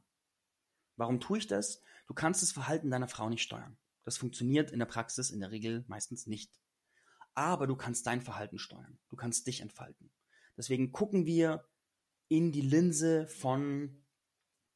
Warum 0.95 1.19
tue 1.19 1.37
ich 1.37 1.47
das? 1.47 1.81
Du 2.07 2.13
kannst 2.13 2.41
das 2.41 2.51
Verhalten 2.51 2.89
deiner 2.89 3.07
Frau 3.07 3.29
nicht 3.29 3.43
steuern. 3.43 3.77
Das 4.05 4.17
funktioniert 4.17 4.71
in 4.71 4.79
der 4.79 4.85
Praxis 4.85 5.29
in 5.29 5.39
der 5.39 5.51
Regel 5.51 5.85
meistens 5.87 6.25
nicht. 6.25 6.59
Aber 7.35 7.67
du 7.67 7.75
kannst 7.75 8.07
dein 8.07 8.21
Verhalten 8.21 8.57
steuern. 8.57 8.99
Du 9.09 9.15
kannst 9.15 9.45
dich 9.47 9.61
entfalten. 9.61 10.11
Deswegen 10.57 10.91
gucken 10.91 11.25
wir 11.25 11.67
in 12.27 12.51
die 12.51 12.61
Linse 12.61 13.27
von, 13.27 14.03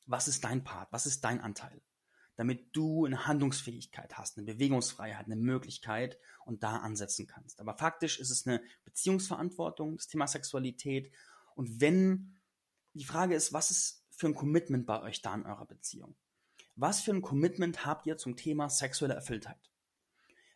was 0.05 0.27
ist 0.27 0.43
dein 0.43 0.63
Part? 0.63 0.91
Was 0.91 1.05
ist 1.05 1.23
dein 1.23 1.41
Anteil? 1.41 1.81
Damit 2.37 2.75
du 2.75 3.05
eine 3.05 3.27
Handlungsfähigkeit 3.27 4.17
hast, 4.17 4.37
eine 4.37 4.45
Bewegungsfreiheit, 4.45 5.25
eine 5.25 5.35
Möglichkeit 5.35 6.17
und 6.45 6.63
da 6.63 6.77
ansetzen 6.77 7.27
kannst. 7.27 7.59
Aber 7.59 7.75
faktisch 7.77 8.19
ist 8.19 8.29
es 8.29 8.47
eine 8.47 8.61
Beziehungsverantwortung, 8.85 9.97
das 9.97 10.07
Thema 10.07 10.27
Sexualität. 10.27 11.11
Und 11.55 11.81
wenn 11.81 12.37
die 12.93 13.05
Frage 13.05 13.35
ist, 13.35 13.53
was 13.53 13.71
ist 13.71 14.05
für 14.11 14.27
ein 14.27 14.35
Commitment 14.35 14.85
bei 14.85 15.01
euch 15.01 15.21
da 15.21 15.35
in 15.35 15.45
eurer 15.45 15.65
Beziehung? 15.65 16.15
Was 16.75 17.01
für 17.01 17.11
ein 17.11 17.21
Commitment 17.21 17.85
habt 17.85 18.05
ihr 18.05 18.17
zum 18.17 18.35
Thema 18.35 18.69
sexuelle 18.69 19.15
Erfülltheit? 19.15 19.71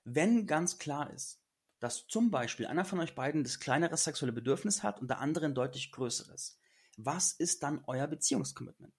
Wenn 0.04 0.48
ganz 0.48 0.78
klar 0.78 1.12
ist, 1.12 1.42
dass 1.80 2.08
zum 2.08 2.30
Beispiel 2.30 2.68
einer 2.68 2.86
von 2.86 3.00
euch 3.00 3.16
beiden 3.16 3.44
das 3.44 3.60
kleinere 3.60 3.98
sexuelle 3.98 4.32
Bedürfnis 4.32 4.84
hat 4.84 5.02
und 5.02 5.10
der 5.10 5.20
andere 5.20 5.46
ein 5.48 5.56
deutlich 5.56 5.92
größeres, 5.92 6.60
was 6.96 7.34
ist 7.34 7.64
dann 7.64 7.84
euer 7.88 8.06
Beziehungscommitment? 8.06 8.94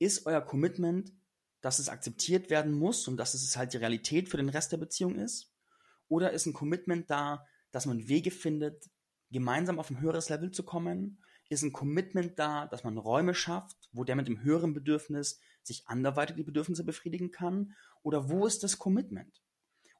Ist 0.00 0.26
euer 0.26 0.40
Commitment, 0.40 1.12
dass 1.60 1.78
es 1.78 1.88
akzeptiert 1.88 2.50
werden 2.50 2.72
muss 2.72 3.08
und 3.08 3.16
dass 3.16 3.34
es 3.34 3.56
halt 3.56 3.72
die 3.72 3.78
Realität 3.78 4.28
für 4.28 4.36
den 4.36 4.48
Rest 4.48 4.72
der 4.72 4.78
Beziehung 4.78 5.16
ist? 5.16 5.52
Oder 6.08 6.32
ist 6.32 6.46
ein 6.46 6.52
Commitment 6.52 7.10
da, 7.10 7.46
dass 7.70 7.86
man 7.86 8.08
Wege 8.08 8.30
findet, 8.30 8.90
gemeinsam 9.30 9.78
auf 9.78 9.90
ein 9.90 10.00
höheres 10.00 10.28
Level 10.28 10.50
zu 10.50 10.62
kommen? 10.62 11.22
Ist 11.48 11.62
ein 11.62 11.72
Commitment 11.72 12.38
da, 12.38 12.66
dass 12.66 12.84
man 12.84 12.96
Räume 12.96 13.34
schafft, 13.34 13.76
wo 13.92 14.04
der 14.04 14.16
mit 14.16 14.28
dem 14.28 14.42
höheren 14.42 14.72
Bedürfnis 14.72 15.40
sich 15.62 15.86
anderweitig 15.86 16.36
die 16.36 16.44
Bedürfnisse 16.44 16.84
befriedigen 16.84 17.30
kann? 17.30 17.74
Oder 18.02 18.30
wo 18.30 18.46
ist 18.46 18.62
das 18.62 18.78
Commitment? 18.78 19.42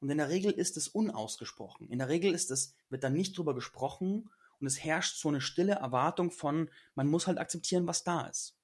Und 0.00 0.10
in 0.10 0.18
der 0.18 0.30
Regel 0.30 0.52
ist 0.52 0.76
es 0.76 0.88
unausgesprochen. 0.88 1.88
In 1.90 1.98
der 1.98 2.08
Regel 2.08 2.32
ist 2.32 2.50
es, 2.50 2.74
wird 2.88 3.04
dann 3.04 3.12
nicht 3.12 3.36
drüber 3.36 3.54
gesprochen 3.54 4.30
und 4.58 4.66
es 4.66 4.82
herrscht 4.82 5.16
so 5.16 5.28
eine 5.28 5.40
stille 5.40 5.74
Erwartung 5.74 6.30
von, 6.30 6.70
man 6.94 7.06
muss 7.06 7.26
halt 7.26 7.38
akzeptieren, 7.38 7.86
was 7.86 8.04
da 8.04 8.26
ist. 8.26 8.56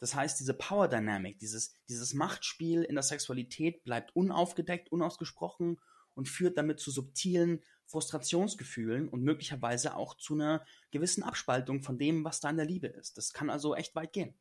Das 0.00 0.14
heißt, 0.14 0.40
diese 0.40 0.54
Power 0.54 0.88
Dynamic, 0.88 1.38
dieses, 1.38 1.74
dieses 1.88 2.14
Machtspiel 2.14 2.82
in 2.82 2.94
der 2.94 3.04
Sexualität 3.04 3.84
bleibt 3.84 4.16
unaufgedeckt, 4.16 4.90
unausgesprochen 4.90 5.78
und 6.14 6.28
führt 6.28 6.56
damit 6.56 6.80
zu 6.80 6.90
subtilen 6.90 7.62
Frustrationsgefühlen 7.84 9.08
und 9.08 9.22
möglicherweise 9.22 9.96
auch 9.96 10.16
zu 10.16 10.34
einer 10.34 10.64
gewissen 10.90 11.22
Abspaltung 11.22 11.82
von 11.82 11.98
dem, 11.98 12.24
was 12.24 12.40
da 12.40 12.48
in 12.48 12.56
der 12.56 12.66
Liebe 12.66 12.86
ist. 12.86 13.18
Das 13.18 13.32
kann 13.32 13.50
also 13.50 13.74
echt 13.74 13.94
weit 13.94 14.12
gehen. 14.12 14.34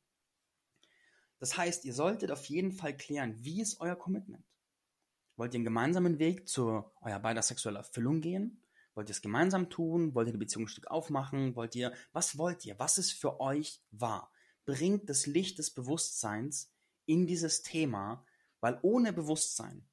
Das 1.39 1.57
heißt, 1.57 1.83
ihr 1.85 1.93
solltet 1.93 2.31
auf 2.31 2.45
jeden 2.45 2.71
Fall 2.71 2.95
klären, 2.95 3.35
wie 3.43 3.61
ist 3.61 3.81
euer 3.81 3.95
Commitment? 3.95 4.45
Wollt 5.35 5.53
ihr 5.53 5.57
einen 5.57 5.65
gemeinsamen 5.65 6.19
Weg 6.19 6.47
zu 6.47 6.83
eurer 7.01 7.19
beider 7.19 7.41
sexueller 7.41 7.79
Erfüllung 7.79 8.21
gehen? 8.21 8.61
Wollt 8.93 9.09
ihr 9.09 9.13
es 9.13 9.21
gemeinsam 9.21 9.69
tun? 9.69 10.13
Wollt 10.13 10.27
ihr 10.27 10.33
die 10.33 10.39
Beziehung 10.39 10.65
ein 10.65 10.69
Stück 10.69 10.87
aufmachen? 10.87 11.55
Wollt 11.55 11.75
ihr, 11.75 11.93
was 12.11 12.37
wollt 12.37 12.65
ihr? 12.65 12.77
Was 12.77 12.97
ist 12.97 13.13
für 13.13 13.39
euch 13.39 13.81
wahr? 13.91 14.31
Bringt 14.65 15.09
das 15.09 15.25
Licht 15.25 15.57
des 15.57 15.71
Bewusstseins 15.71 16.71
in 17.05 17.25
dieses 17.25 17.63
Thema, 17.63 18.25
weil 18.59 18.79
ohne 18.81 19.13
Bewusstsein 19.13 19.87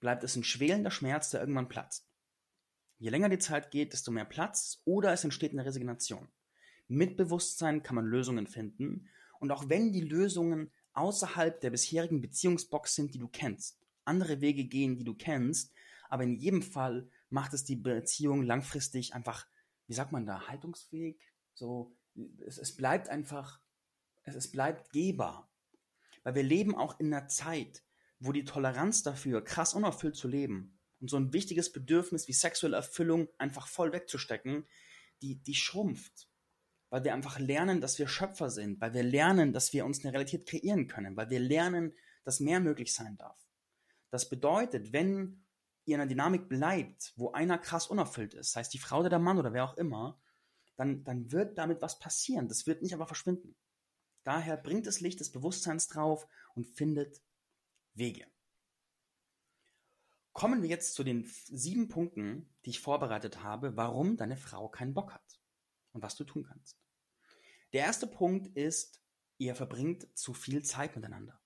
bleibt 0.00 0.24
es 0.24 0.36
ein 0.36 0.44
schwelender 0.44 0.90
Schmerz, 0.90 1.30
der 1.30 1.40
irgendwann 1.40 1.68
platzt. 1.68 2.08
Je 2.98 3.10
länger 3.10 3.28
die 3.28 3.38
Zeit 3.38 3.70
geht, 3.70 3.92
desto 3.92 4.10
mehr 4.10 4.24
Platz 4.24 4.80
oder 4.84 5.12
es 5.12 5.24
entsteht 5.24 5.52
eine 5.52 5.64
Resignation. 5.64 6.28
Mit 6.88 7.16
Bewusstsein 7.16 7.82
kann 7.82 7.96
man 7.96 8.06
Lösungen 8.06 8.46
finden 8.46 9.08
und 9.40 9.50
auch 9.50 9.68
wenn 9.68 9.92
die 9.92 10.02
Lösungen 10.02 10.70
außerhalb 10.92 11.60
der 11.60 11.70
bisherigen 11.70 12.20
Beziehungsbox 12.20 12.94
sind, 12.94 13.14
die 13.14 13.18
du 13.18 13.28
kennst, 13.28 13.80
andere 14.04 14.40
Wege 14.40 14.64
gehen, 14.64 14.96
die 14.96 15.04
du 15.04 15.14
kennst, 15.14 15.72
aber 16.08 16.22
in 16.22 16.36
jedem 16.36 16.62
Fall 16.62 17.08
macht 17.30 17.54
es 17.54 17.64
die 17.64 17.76
Beziehung 17.76 18.42
langfristig 18.42 19.14
einfach, 19.14 19.46
wie 19.86 19.94
sagt 19.94 20.12
man 20.12 20.26
da, 20.26 20.46
haltungsfähig, 20.46 21.18
so, 21.54 21.96
es, 22.46 22.58
es 22.58 22.76
bleibt 22.76 23.08
einfach, 23.08 23.60
es, 24.24 24.34
es 24.34 24.50
bleibt 24.50 24.90
gehbar. 24.92 25.50
Weil 26.22 26.34
wir 26.34 26.42
leben 26.42 26.74
auch 26.74 26.98
in 26.98 27.12
einer 27.12 27.28
Zeit, 27.28 27.84
wo 28.18 28.32
die 28.32 28.44
Toleranz 28.44 29.02
dafür, 29.02 29.44
krass 29.44 29.74
unerfüllt 29.74 30.16
zu 30.16 30.28
leben 30.28 30.78
und 31.00 31.08
so 31.08 31.16
ein 31.16 31.32
wichtiges 31.32 31.72
Bedürfnis 31.72 32.28
wie 32.28 32.32
sexuelle 32.32 32.76
Erfüllung 32.76 33.28
einfach 33.38 33.66
voll 33.68 33.92
wegzustecken, 33.92 34.66
die, 35.20 35.36
die 35.36 35.54
schrumpft. 35.54 36.28
Weil 36.90 37.04
wir 37.04 37.12
einfach 37.12 37.38
lernen, 37.38 37.80
dass 37.80 37.98
wir 37.98 38.08
Schöpfer 38.08 38.50
sind, 38.50 38.80
weil 38.80 38.94
wir 38.94 39.02
lernen, 39.02 39.52
dass 39.52 39.72
wir 39.72 39.84
uns 39.84 40.04
eine 40.04 40.12
Realität 40.12 40.46
kreieren 40.46 40.86
können, 40.86 41.16
weil 41.16 41.28
wir 41.30 41.40
lernen, 41.40 41.92
dass 42.24 42.40
mehr 42.40 42.60
möglich 42.60 42.94
sein 42.94 43.16
darf. 43.18 43.38
Das 44.10 44.28
bedeutet, 44.28 44.92
wenn 44.92 45.44
ihr 45.84 45.96
in 45.96 46.00
einer 46.00 46.08
Dynamik 46.08 46.48
bleibt, 46.48 47.12
wo 47.16 47.32
einer 47.32 47.58
krass 47.58 47.88
unerfüllt 47.88 48.32
ist, 48.34 48.52
sei 48.52 48.60
es 48.60 48.70
die 48.70 48.78
Frau 48.78 49.00
oder 49.00 49.10
der 49.10 49.18
Mann 49.18 49.38
oder 49.38 49.52
wer 49.52 49.64
auch 49.64 49.76
immer, 49.76 50.20
dann, 50.76 51.04
dann 51.04 51.30
wird 51.32 51.58
damit 51.58 51.82
was 51.82 51.98
passieren. 51.98 52.48
Das 52.48 52.66
wird 52.66 52.82
nicht 52.82 52.94
einfach 52.94 53.08
verschwinden. 53.08 53.54
Daher 54.24 54.56
bringt 54.56 54.86
das 54.86 55.00
Licht 55.00 55.20
des 55.20 55.30
Bewusstseins 55.30 55.86
drauf 55.86 56.26
und 56.54 56.66
findet 56.66 57.22
Wege. 57.94 58.26
Kommen 60.32 60.62
wir 60.62 60.68
jetzt 60.68 60.94
zu 60.94 61.04
den 61.04 61.30
sieben 61.44 61.88
Punkten, 61.88 62.52
die 62.64 62.70
ich 62.70 62.80
vorbereitet 62.80 63.42
habe, 63.42 63.76
warum 63.76 64.16
deine 64.16 64.36
Frau 64.36 64.68
keinen 64.68 64.92
Bock 64.92 65.12
hat 65.14 65.40
und 65.92 66.02
was 66.02 66.16
du 66.16 66.24
tun 66.24 66.44
kannst. 66.44 66.76
Der 67.72 67.84
erste 67.84 68.06
Punkt 68.06 68.48
ist, 68.56 69.00
ihr 69.38 69.54
verbringt 69.54 70.08
zu 70.18 70.34
viel 70.34 70.64
Zeit 70.64 70.96
miteinander. 70.96 71.40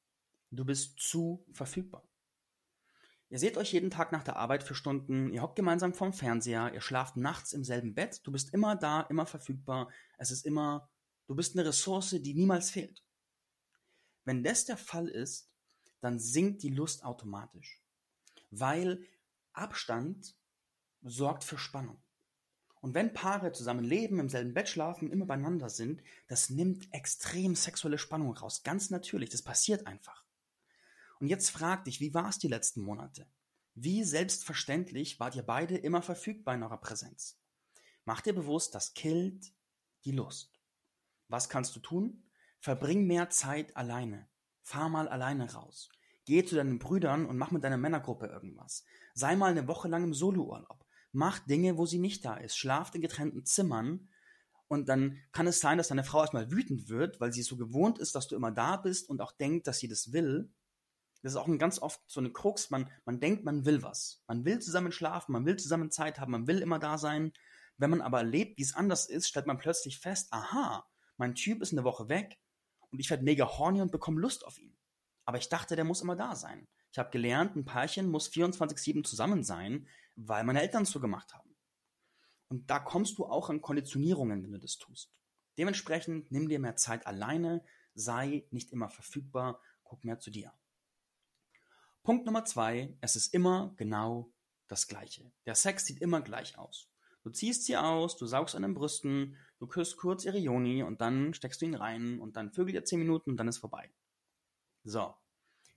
Du 0.51 0.65
bist 0.65 0.99
zu 0.99 1.45
verfügbar. 1.53 2.09
Ihr 3.31 3.39
seht 3.39 3.59
euch 3.59 3.73
jeden 3.73 3.91
Tag 3.91 4.11
nach 4.11 4.23
der 4.23 4.37
Arbeit 4.37 4.63
für 4.63 4.75
Stunden, 4.75 5.31
ihr 5.35 5.43
hockt 5.43 5.57
gemeinsam 5.57 5.93
vorm 5.93 6.15
Fernseher, 6.15 6.73
ihr 6.73 6.81
schlaft 6.81 7.17
nachts 7.19 7.53
im 7.53 7.63
selben 7.63 7.95
Bett, 7.95 8.27
du 8.27 8.33
bist 8.33 8.55
immer 8.55 8.75
da, 8.75 9.03
immer 9.03 9.27
verfügbar, 9.27 9.91
es 10.17 10.31
ist 10.31 10.47
immer, 10.47 10.89
du 11.29 11.37
bist 11.37 11.55
eine 11.55 11.69
Ressource, 11.69 12.17
die 12.21 12.35
niemals 12.35 12.71
fehlt. 12.71 13.05
Wenn 14.25 14.43
das 14.43 14.65
der 14.65 14.77
Fall 14.77 15.09
ist, 15.09 15.49
dann 16.01 16.19
sinkt 16.19 16.63
die 16.63 16.71
Lust 16.71 17.05
automatisch, 17.05 17.81
weil 18.51 19.07
Abstand 19.53 20.35
sorgt 21.03 21.45
für 21.45 21.59
Spannung. 21.59 22.03
Und 22.81 22.95
wenn 22.95 23.13
Paare 23.13 23.53
zusammen 23.53 23.85
leben, 23.85 24.21
im 24.21 24.29
selben 24.29 24.55
Bett 24.55 24.69
schlafen, 24.69 25.11
immer 25.11 25.27
beieinander 25.27 25.69
sind, 25.69 26.03
das 26.29 26.49
nimmt 26.49 26.93
extrem 26.93 27.55
sexuelle 27.55 27.99
Spannung 27.99 28.33
raus. 28.37 28.63
Ganz 28.63 28.91
natürlich, 28.91 29.31
das 29.31 29.43
passiert 29.43 29.87
einfach. 29.87 30.25
Und 31.19 31.27
jetzt 31.27 31.51
frag 31.51 31.85
dich, 31.85 32.01
wie 32.01 32.15
war 32.15 32.29
es 32.29 32.39
die 32.39 32.49
letzten 32.49 32.83
Monate? 32.83 33.27
Wie 33.75 34.05
selbstverständlich 34.05 35.19
wart 35.19 35.35
ihr 35.35 35.43
beide 35.43 35.77
immer 35.77 36.03
verfügbar 36.03 36.55
in 36.55 36.63
eurer 36.63 36.81
Präsenz? 36.81 37.41
Mach 38.05 38.21
dir 38.21 38.33
bewusst, 38.33 38.75
das 38.75 38.95
killt 38.95 39.53
die 40.05 40.13
Lust. 40.13 40.58
Was 41.29 41.49
kannst 41.49 41.77
du 41.77 41.81
tun? 41.81 42.25
Verbring 42.59 43.07
mehr 43.07 43.31
Zeit 43.31 43.77
alleine. 43.77 44.29
Fahr 44.63 44.89
mal 44.89 45.09
alleine 45.09 45.53
raus. 45.53 45.91
Geh 46.25 46.45
zu 46.45 46.57
deinen 46.57 46.79
Brüdern 46.79 47.27
und 47.27 47.39
mach 47.39 47.51
mit 47.51 47.65
deiner 47.65 47.77
Männergruppe 47.77 48.27
irgendwas. 48.27 48.85
Sei 49.15 49.37
mal 49.37 49.51
eine 49.51 49.69
Woche 49.69 49.89
lang 49.89 50.05
im 50.05 50.15
Solourlaub. 50.15 50.85
Mach 51.13 51.39
Dinge, 51.39 51.79
wo 51.79 51.87
sie 51.87 51.99
nicht 51.99 52.25
da 52.25 52.37
ist. 52.37 52.57
Schlaft 52.57 52.95
in 52.95 53.01
getrennten 53.01 53.45
Zimmern. 53.47 54.09
Und 54.67 54.89
dann 54.91 55.19
kann 55.33 55.47
es 55.47 55.61
sein, 55.61 55.79
dass 55.79 55.89
deine 55.89 56.05
Frau 56.05 56.21
erstmal 56.21 56.51
wütend 56.51 56.89
wird, 56.89 57.21
weil 57.21 57.33
sie 57.33 57.43
so 57.43 57.57
gewohnt 57.57 57.99
ist, 57.99 58.15
dass 58.15 58.29
du 58.29 58.37
immer 58.37 58.51
da 58.51 58.77
bist 58.77 59.09
und 59.09 59.23
auch 59.23 59.33
denkt, 59.33 59.67
dass 59.67 59.79
sie 59.79 59.89
das 59.89 60.13
will. 60.13 60.53
Das 61.23 61.33
ist 61.33 61.37
auch 61.37 61.49
ein 61.49 61.59
ganz 61.59 61.81
oft 61.81 62.01
so 62.07 62.21
eine 62.21 62.31
Krux. 62.31 62.71
Man, 62.71 62.91
man 63.05 63.21
denkt, 63.21 63.45
man 63.45 63.65
will 63.65 63.83
was. 63.83 64.23
Man 64.27 64.45
will 64.45 64.59
zusammen 64.59 64.93
schlafen, 64.93 65.33
man 65.33 65.47
will 65.47 65.57
zusammen 65.57 65.91
Zeit 65.91 66.21
haben, 66.21 66.33
man 66.33 66.47
will 66.47 66.61
immer 66.61 66.79
da 66.79 66.99
sein. 66.99 67.33
Wenn 67.79 67.91
man 67.91 68.03
aber 68.03 68.19
erlebt, 68.19 68.59
wie 68.59 68.63
es 68.63 68.75
anders 68.75 69.07
ist, 69.07 69.29
stellt 69.29 69.47
man 69.47 69.59
plötzlich 69.59 69.99
fest, 69.99 70.29
aha, 70.33 70.87
mein 71.19 71.35
Typ 71.35 71.61
ist 71.61 71.73
eine 71.73 71.85
Woche 71.85 72.09
weg 72.09 72.39
und 72.91 72.99
ich 72.99 73.11
werde 73.11 73.25
mega 73.25 73.47
horny 73.47 73.83
und 73.83 73.93
bekomme 73.93 74.21
Lust 74.21 74.47
auf 74.47 74.59
ihn. 74.59 74.77
Aber 75.25 75.39
ich 75.39 75.49
dachte, 75.49 75.77
der 75.77 75.85
muss 75.85 76.01
immer 76.01 76.17
da 76.17 76.35
sein. 76.35 76.67
Ich 76.91 76.99
habe 76.99 77.11
gelernt, 77.11 77.55
ein 77.55 77.67
Paarchen 77.67 78.09
muss 78.09 78.31
24-7 78.31 79.05
zusammen 79.05 79.45
sein, 79.45 79.87
weil 80.17 80.45
meine 80.45 80.63
Eltern 80.63 80.87
so 80.87 81.01
gemacht 81.01 81.35
haben. 81.35 81.55
Und 82.49 82.71
da 82.71 82.79
kommst 82.79 83.19
du 83.19 83.27
auch 83.27 83.51
an 83.51 83.61
Konditionierungen, 83.61 84.43
wenn 84.43 84.53
du 84.53 84.59
das 84.59 84.79
tust. 84.79 85.13
Dementsprechend 85.59 86.31
nimm 86.33 86.49
dir 86.49 86.59
mehr 86.59 86.77
Zeit 86.77 87.07
alleine, 87.07 87.63
sei 87.95 88.47
nicht 88.51 88.73
immer 88.73 88.89
verfügbar, 88.89 89.61
guck 89.83 90.05
mehr 90.05 90.19
zu 90.19 90.31
dir. 90.31 90.53
Punkt 92.03 92.25
Nummer 92.25 92.45
zwei, 92.47 92.97
es 93.03 93.17
ist 93.17 93.35
immer 93.35 93.75
genau 93.77 94.33
das 94.67 94.87
Gleiche. 94.87 95.31
Der 95.45 95.55
Sex 95.55 95.85
sieht 95.85 96.01
immer 96.01 96.23
gleich 96.23 96.57
aus. 96.57 96.89
Du 97.23 97.31
ziehst 97.31 97.65
sie 97.65 97.77
aus, 97.77 98.17
du 98.17 98.27
saugst 98.27 98.55
an 98.55 98.63
den 98.63 98.75
Brüsten, 98.75 99.37
du 99.59 99.67
küsst 99.67 99.97
kurz 99.97 100.25
ihre 100.25 100.39
Joni 100.39 100.83
und 100.83 101.01
dann 101.01 101.35
steckst 101.35 101.61
du 101.61 101.67
ihn 101.67 101.75
rein 101.75 102.21
und 102.21 102.37
dann 102.37 102.51
vögelt 102.51 102.75
ihr 102.75 102.85
10 102.85 102.99
Minuten 102.99 103.31
und 103.31 103.37
dann 103.37 103.49
ist 103.49 103.59
vorbei. 103.59 103.91
So. 104.85 105.15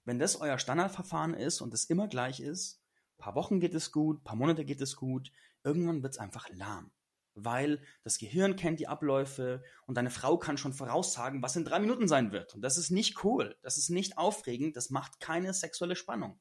Wenn 0.03 0.17
das 0.17 0.35
euer 0.41 0.57
Standardverfahren 0.57 1.35
ist 1.35 1.61
und 1.61 1.73
es 1.73 1.85
immer 1.85 2.07
gleich 2.07 2.39
ist, 2.39 2.81
paar 3.17 3.35
Wochen 3.35 3.59
geht 3.59 3.75
es 3.75 3.91
gut, 3.91 4.23
paar 4.23 4.35
Monate 4.35 4.65
geht 4.65 4.81
es 4.81 4.95
gut, 4.95 5.31
irgendwann 5.63 6.01
wird 6.01 6.13
es 6.13 6.19
einfach 6.19 6.49
lahm. 6.49 6.91
Weil 7.33 7.81
das 8.03 8.17
Gehirn 8.17 8.55
kennt 8.55 8.79
die 8.79 8.87
Abläufe 8.87 9.63
und 9.85 9.95
deine 9.95 10.09
Frau 10.09 10.37
kann 10.37 10.57
schon 10.57 10.73
voraussagen, 10.73 11.41
was 11.41 11.55
in 11.55 11.63
drei 11.63 11.79
Minuten 11.79 12.07
sein 12.07 12.31
wird. 12.31 12.55
Und 12.55 12.61
das 12.61 12.77
ist 12.77 12.89
nicht 12.89 13.23
cool, 13.23 13.55
das 13.61 13.77
ist 13.77 13.89
nicht 13.89 14.17
aufregend, 14.17 14.75
das 14.75 14.89
macht 14.89 15.19
keine 15.19 15.53
sexuelle 15.53 15.95
Spannung. 15.95 16.39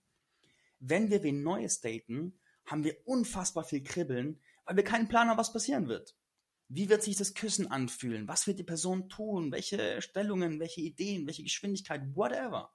Wenn 0.80 1.10
wir 1.10 1.22
wen 1.22 1.42
Neues 1.42 1.80
daten, 1.80 2.40
haben 2.64 2.82
wir 2.82 2.96
unfassbar 3.04 3.64
viel 3.64 3.82
Kribbeln, 3.82 4.40
weil 4.64 4.76
wir 4.76 4.84
keinen 4.84 5.08
Plan 5.08 5.28
haben, 5.28 5.38
was 5.38 5.52
passieren 5.52 5.86
wird. 5.86 6.16
Wie 6.72 6.88
wird 6.88 7.02
sich 7.02 7.16
das 7.16 7.34
Küssen 7.34 7.68
anfühlen? 7.68 8.28
Was 8.28 8.46
wird 8.46 8.60
die 8.60 8.64
Person 8.64 9.08
tun? 9.08 9.50
Welche 9.50 10.00
Stellungen, 10.00 10.60
welche 10.60 10.80
Ideen, 10.80 11.26
welche 11.26 11.42
Geschwindigkeit, 11.42 12.14
whatever. 12.14 12.72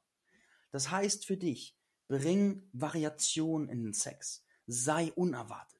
Das 0.71 0.91
heißt 0.91 1.25
für 1.25 1.37
dich, 1.37 1.77
bring 2.09 2.67
Variation 2.73 3.69
in 3.69 3.83
den 3.83 3.93
Sex. 3.93 4.43
Sei 4.67 5.13
unerwartet. 5.13 5.79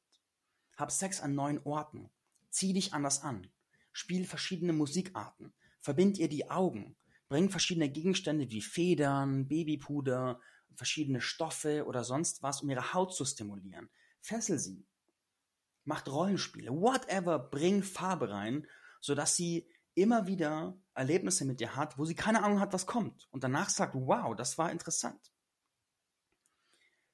Hab 0.78 0.92
Sex 0.92 1.20
an 1.20 1.36
neuen 1.36 1.60
Orten. 1.66 2.10
Zieh 2.52 2.72
dich 2.72 2.94
anders 2.94 3.22
an. 3.22 3.50
Spiel 3.92 4.24
verschiedene 4.24 4.72
Musikarten. 4.72 5.54
Verbind 5.82 6.18
ihr 6.18 6.30
die 6.30 6.50
Augen. 6.50 6.96
Bring 7.28 7.50
verschiedene 7.50 7.90
Gegenstände 7.90 8.50
wie 8.50 8.62
Federn, 8.62 9.50
Babypuder, 9.50 10.40
verschiedene 10.74 11.20
Stoffe 11.20 11.86
oder 11.86 12.06
sonst 12.06 12.44
was, 12.44 12.62
um 12.62 12.70
ihre 12.70 12.94
Haut 12.94 13.14
zu 13.14 13.26
stimulieren. 13.26 13.90
Fessel 14.22 14.58
sie 14.58 14.86
macht 15.86 16.08
Rollenspiele, 16.10 16.72
whatever, 16.72 17.40
bring 17.40 17.84
Farbe 17.84 18.30
rein, 18.30 18.68
sodass 19.00 19.36
sie 19.36 19.70
immer 19.94 20.28
wieder 20.28 20.78
Erlebnisse 20.94 21.46
mit 21.46 21.60
dir 21.60 21.76
hat, 21.76 21.98
wo 21.98 22.06
sie 22.06 22.16
keine 22.16 22.44
Ahnung 22.44 22.60
hat, 22.60 22.74
was 22.74 22.86
kommt. 22.86 23.28
Und 23.32 23.44
danach 23.44 23.70
sagt, 23.70 23.96
wow, 23.96 24.36
das 24.36 24.58
war 24.58 24.72
interessant. 24.72 25.32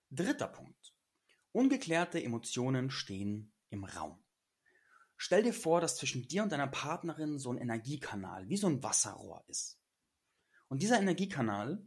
Dritter 0.09 0.47
Punkt. 0.47 0.95
Ungeklärte 1.51 2.21
Emotionen 2.23 2.89
stehen 2.89 3.53
im 3.69 3.83
Raum. 3.83 4.23
Stell 5.17 5.43
dir 5.43 5.53
vor, 5.53 5.81
dass 5.81 5.97
zwischen 5.97 6.27
dir 6.27 6.41
und 6.41 6.51
deiner 6.51 6.67
Partnerin 6.67 7.37
so 7.37 7.51
ein 7.51 7.59
Energiekanal, 7.59 8.49
wie 8.49 8.57
so 8.57 8.67
ein 8.67 8.81
Wasserrohr 8.81 9.43
ist. 9.47 9.79
Und 10.67 10.81
dieser 10.81 10.99
Energiekanal, 10.99 11.86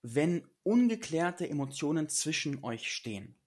wenn 0.00 0.48
ungeklärte 0.62 1.48
Emotionen 1.48 2.08
zwischen 2.08 2.64
euch 2.64 2.90
stehen, 2.92 3.38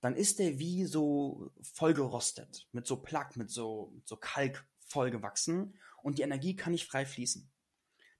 dann 0.00 0.14
ist 0.14 0.38
der 0.38 0.58
wie 0.58 0.84
so 0.84 1.50
vollgerostet, 1.60 2.68
mit 2.72 2.86
so 2.86 2.96
Plack, 2.96 3.36
mit 3.36 3.50
so, 3.50 3.92
so 4.04 4.16
Kalk 4.16 4.66
vollgewachsen 4.80 5.78
und 6.02 6.18
die 6.18 6.22
Energie 6.22 6.56
kann 6.56 6.72
nicht 6.72 6.86
frei 6.86 7.04
fließen. 7.04 7.50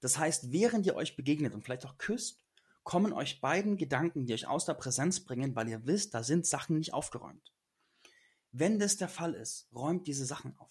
Das 0.01 0.19
heißt, 0.19 0.53
während 0.53 0.87
ihr 0.87 0.97
euch 0.97 1.17
begegnet 1.17 1.55
und 1.55 1.63
vielleicht 1.63 1.87
auch 1.87 1.99
küsst, 1.99 2.41
kommen 2.85 3.13
euch 3.13 3.41
beiden 3.41 3.77
Gedanken, 3.77 4.27
die 4.27 4.33
euch 4.33 4.47
aus 4.47 4.65
der 4.65 4.75
Präsenz 4.75 5.21
bringen, 5.21 5.55
weil 5.55 5.69
ihr 5.69 5.87
wisst, 5.87 6.15
da 6.15 6.23
sind 6.23 6.47
Sachen 6.47 6.79
nicht 6.79 6.95
aufgeräumt. 6.95 7.53
Wenn 8.51 8.79
das 8.79 8.97
der 8.97 9.09
Fall 9.09 9.35
ist, 9.35 9.69
räumt 9.75 10.07
diese 10.07 10.25
Sachen 10.25 10.57
auf. 10.57 10.71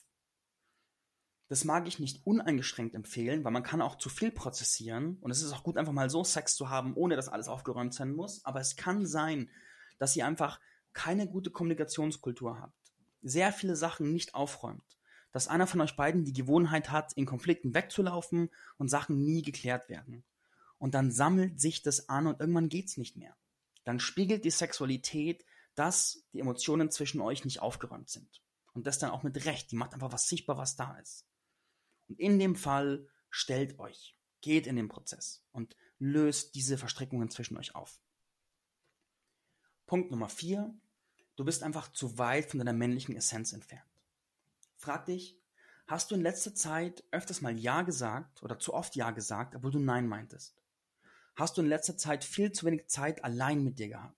Das 1.49 1.63
mag 1.63 1.87
ich 1.87 1.99
nicht 1.99 2.25
uneingeschränkt 2.25 2.95
empfehlen, 2.95 3.43
weil 3.43 3.51
man 3.51 3.63
kann 3.63 3.81
auch 3.81 3.97
zu 3.97 4.09
viel 4.09 4.31
prozessieren 4.31 5.17
und 5.21 5.31
es 5.31 5.41
ist 5.41 5.53
auch 5.53 5.63
gut, 5.63 5.77
einfach 5.77 5.93
mal 5.93 6.09
so 6.09 6.23
Sex 6.23 6.55
zu 6.55 6.69
haben, 6.69 6.93
ohne 6.95 7.15
dass 7.15 7.29
alles 7.29 7.47
aufgeräumt 7.47 7.93
sein 7.93 8.13
muss. 8.13 8.43
Aber 8.43 8.59
es 8.59 8.75
kann 8.75 9.05
sein, 9.05 9.49
dass 9.97 10.15
ihr 10.15 10.25
einfach 10.25 10.59
keine 10.97 11.27
gute 11.27 11.51
Kommunikationskultur 11.51 12.59
habt, 12.59 12.91
sehr 13.21 13.53
viele 13.53 13.75
Sachen 13.75 14.13
nicht 14.13 14.33
aufräumt, 14.33 14.97
dass 15.31 15.47
einer 15.47 15.67
von 15.67 15.79
euch 15.81 15.95
beiden 15.95 16.25
die 16.25 16.33
Gewohnheit 16.33 16.89
hat, 16.89 17.13
in 17.13 17.27
Konflikten 17.27 17.75
wegzulaufen 17.75 18.49
und 18.79 18.89
Sachen 18.89 19.23
nie 19.23 19.43
geklärt 19.43 19.89
werden. 19.89 20.23
Und 20.79 20.95
dann 20.95 21.11
sammelt 21.11 21.61
sich 21.61 21.83
das 21.83 22.09
an 22.09 22.25
und 22.25 22.39
irgendwann 22.39 22.67
geht's 22.67 22.97
nicht 22.97 23.15
mehr. 23.15 23.37
Dann 23.83 23.99
spiegelt 23.99 24.43
die 24.43 24.49
Sexualität, 24.49 25.45
dass 25.75 26.25
die 26.33 26.39
Emotionen 26.39 26.89
zwischen 26.89 27.21
euch 27.21 27.45
nicht 27.45 27.61
aufgeräumt 27.61 28.09
sind. 28.09 28.41
Und 28.73 28.87
das 28.87 28.97
dann 28.97 29.11
auch 29.11 29.21
mit 29.21 29.45
Recht. 29.45 29.71
Die 29.71 29.75
macht 29.75 29.93
einfach 29.93 30.11
was 30.11 30.27
sichtbar, 30.27 30.57
was 30.57 30.75
da 30.75 30.97
ist. 30.97 31.27
Und 32.07 32.19
in 32.19 32.39
dem 32.39 32.55
Fall 32.55 33.07
stellt 33.29 33.77
euch, 33.77 34.17
geht 34.41 34.65
in 34.65 34.75
den 34.75 34.87
Prozess 34.87 35.43
und 35.51 35.75
löst 35.99 36.55
diese 36.55 36.75
Verstrickungen 36.79 37.29
zwischen 37.29 37.55
euch 37.55 37.75
auf. 37.75 38.01
Punkt 39.85 40.09
Nummer 40.09 40.29
vier. 40.29 40.73
Du 41.37 41.45
bist 41.45 41.61
einfach 41.61 41.91
zu 41.93 42.17
weit 42.17 42.49
von 42.49 42.57
deiner 42.57 42.73
männlichen 42.73 43.15
Essenz 43.15 43.53
entfernt. 43.53 43.85
Frag 44.75 45.05
dich, 45.05 45.37
hast 45.85 46.09
du 46.09 46.15
in 46.15 46.21
letzter 46.21 46.55
Zeit 46.55 47.03
öfters 47.11 47.41
mal 47.41 47.57
Ja 47.57 47.83
gesagt 47.83 48.41
oder 48.41 48.57
zu 48.57 48.73
oft 48.73 48.95
Ja 48.95 49.11
gesagt, 49.11 49.55
obwohl 49.55 49.71
du 49.71 49.79
Nein 49.79 50.07
meintest? 50.07 50.55
Hast 51.35 51.55
du 51.55 51.61
in 51.61 51.69
letzter 51.69 51.95
Zeit 51.95 52.23
viel 52.23 52.51
zu 52.51 52.65
wenig 52.65 52.87
Zeit 52.87 53.23
allein 53.23 53.63
mit 53.63 53.77
dir 53.77 53.89
gehabt? 53.89 54.17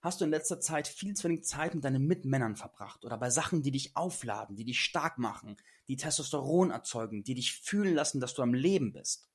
Hast 0.00 0.18
du 0.18 0.24
in 0.24 0.30
letzter 0.30 0.58
Zeit 0.60 0.88
viel 0.88 1.12
zu 1.12 1.24
wenig 1.24 1.44
Zeit 1.44 1.74
mit 1.74 1.84
deinen 1.84 2.06
Mitmännern 2.06 2.56
verbracht 2.56 3.04
oder 3.04 3.18
bei 3.18 3.28
Sachen, 3.28 3.62
die 3.62 3.70
dich 3.70 3.94
aufladen, 3.94 4.56
die 4.56 4.64
dich 4.64 4.80
stark 4.80 5.18
machen, 5.18 5.58
die 5.88 5.96
Testosteron 5.96 6.70
erzeugen, 6.70 7.22
die 7.22 7.34
dich 7.34 7.60
fühlen 7.60 7.94
lassen, 7.94 8.18
dass 8.18 8.32
du 8.32 8.40
am 8.40 8.54
Leben 8.54 8.94
bist? 8.94 9.28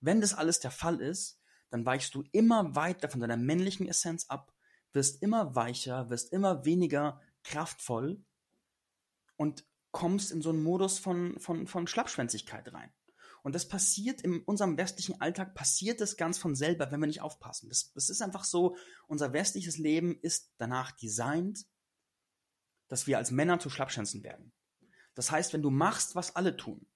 Wenn 0.00 0.22
das 0.22 0.32
alles 0.32 0.58
der 0.60 0.70
Fall 0.70 1.02
ist, 1.02 1.38
dann 1.68 1.84
weichst 1.84 2.14
du 2.14 2.24
immer 2.32 2.74
weiter 2.74 3.10
von 3.10 3.20
deiner 3.20 3.36
männlichen 3.36 3.86
Essenz 3.86 4.24
ab 4.28 4.54
wirst 4.92 5.22
immer 5.22 5.54
weicher, 5.54 6.10
wirst 6.10 6.32
immer 6.32 6.64
weniger 6.64 7.20
kraftvoll 7.42 8.22
und 9.36 9.64
kommst 9.92 10.32
in 10.32 10.42
so 10.42 10.50
einen 10.50 10.62
Modus 10.62 10.98
von, 10.98 11.38
von, 11.38 11.66
von 11.66 11.86
Schlappschwänzigkeit 11.86 12.72
rein. 12.72 12.92
Und 13.42 13.54
das 13.54 13.68
passiert 13.68 14.20
in 14.20 14.42
unserem 14.42 14.76
westlichen 14.76 15.20
Alltag, 15.20 15.54
passiert 15.54 16.00
das 16.00 16.16
ganz 16.16 16.38
von 16.38 16.54
selber, 16.54 16.90
wenn 16.90 17.00
wir 17.00 17.06
nicht 17.06 17.22
aufpassen. 17.22 17.68
Das, 17.68 17.92
das 17.94 18.10
ist 18.10 18.20
einfach 18.20 18.44
so, 18.44 18.76
unser 19.06 19.32
westliches 19.32 19.78
Leben 19.78 20.18
ist 20.20 20.52
danach 20.58 20.92
designt, 20.92 21.66
dass 22.88 23.06
wir 23.06 23.18
als 23.18 23.30
Männer 23.30 23.58
zu 23.58 23.70
Schlappschwänzen 23.70 24.22
werden. 24.22 24.52
Das 25.14 25.30
heißt, 25.30 25.52
wenn 25.52 25.62
du 25.62 25.70
machst, 25.70 26.14
was 26.14 26.36
alle 26.36 26.56
tun, 26.56 26.86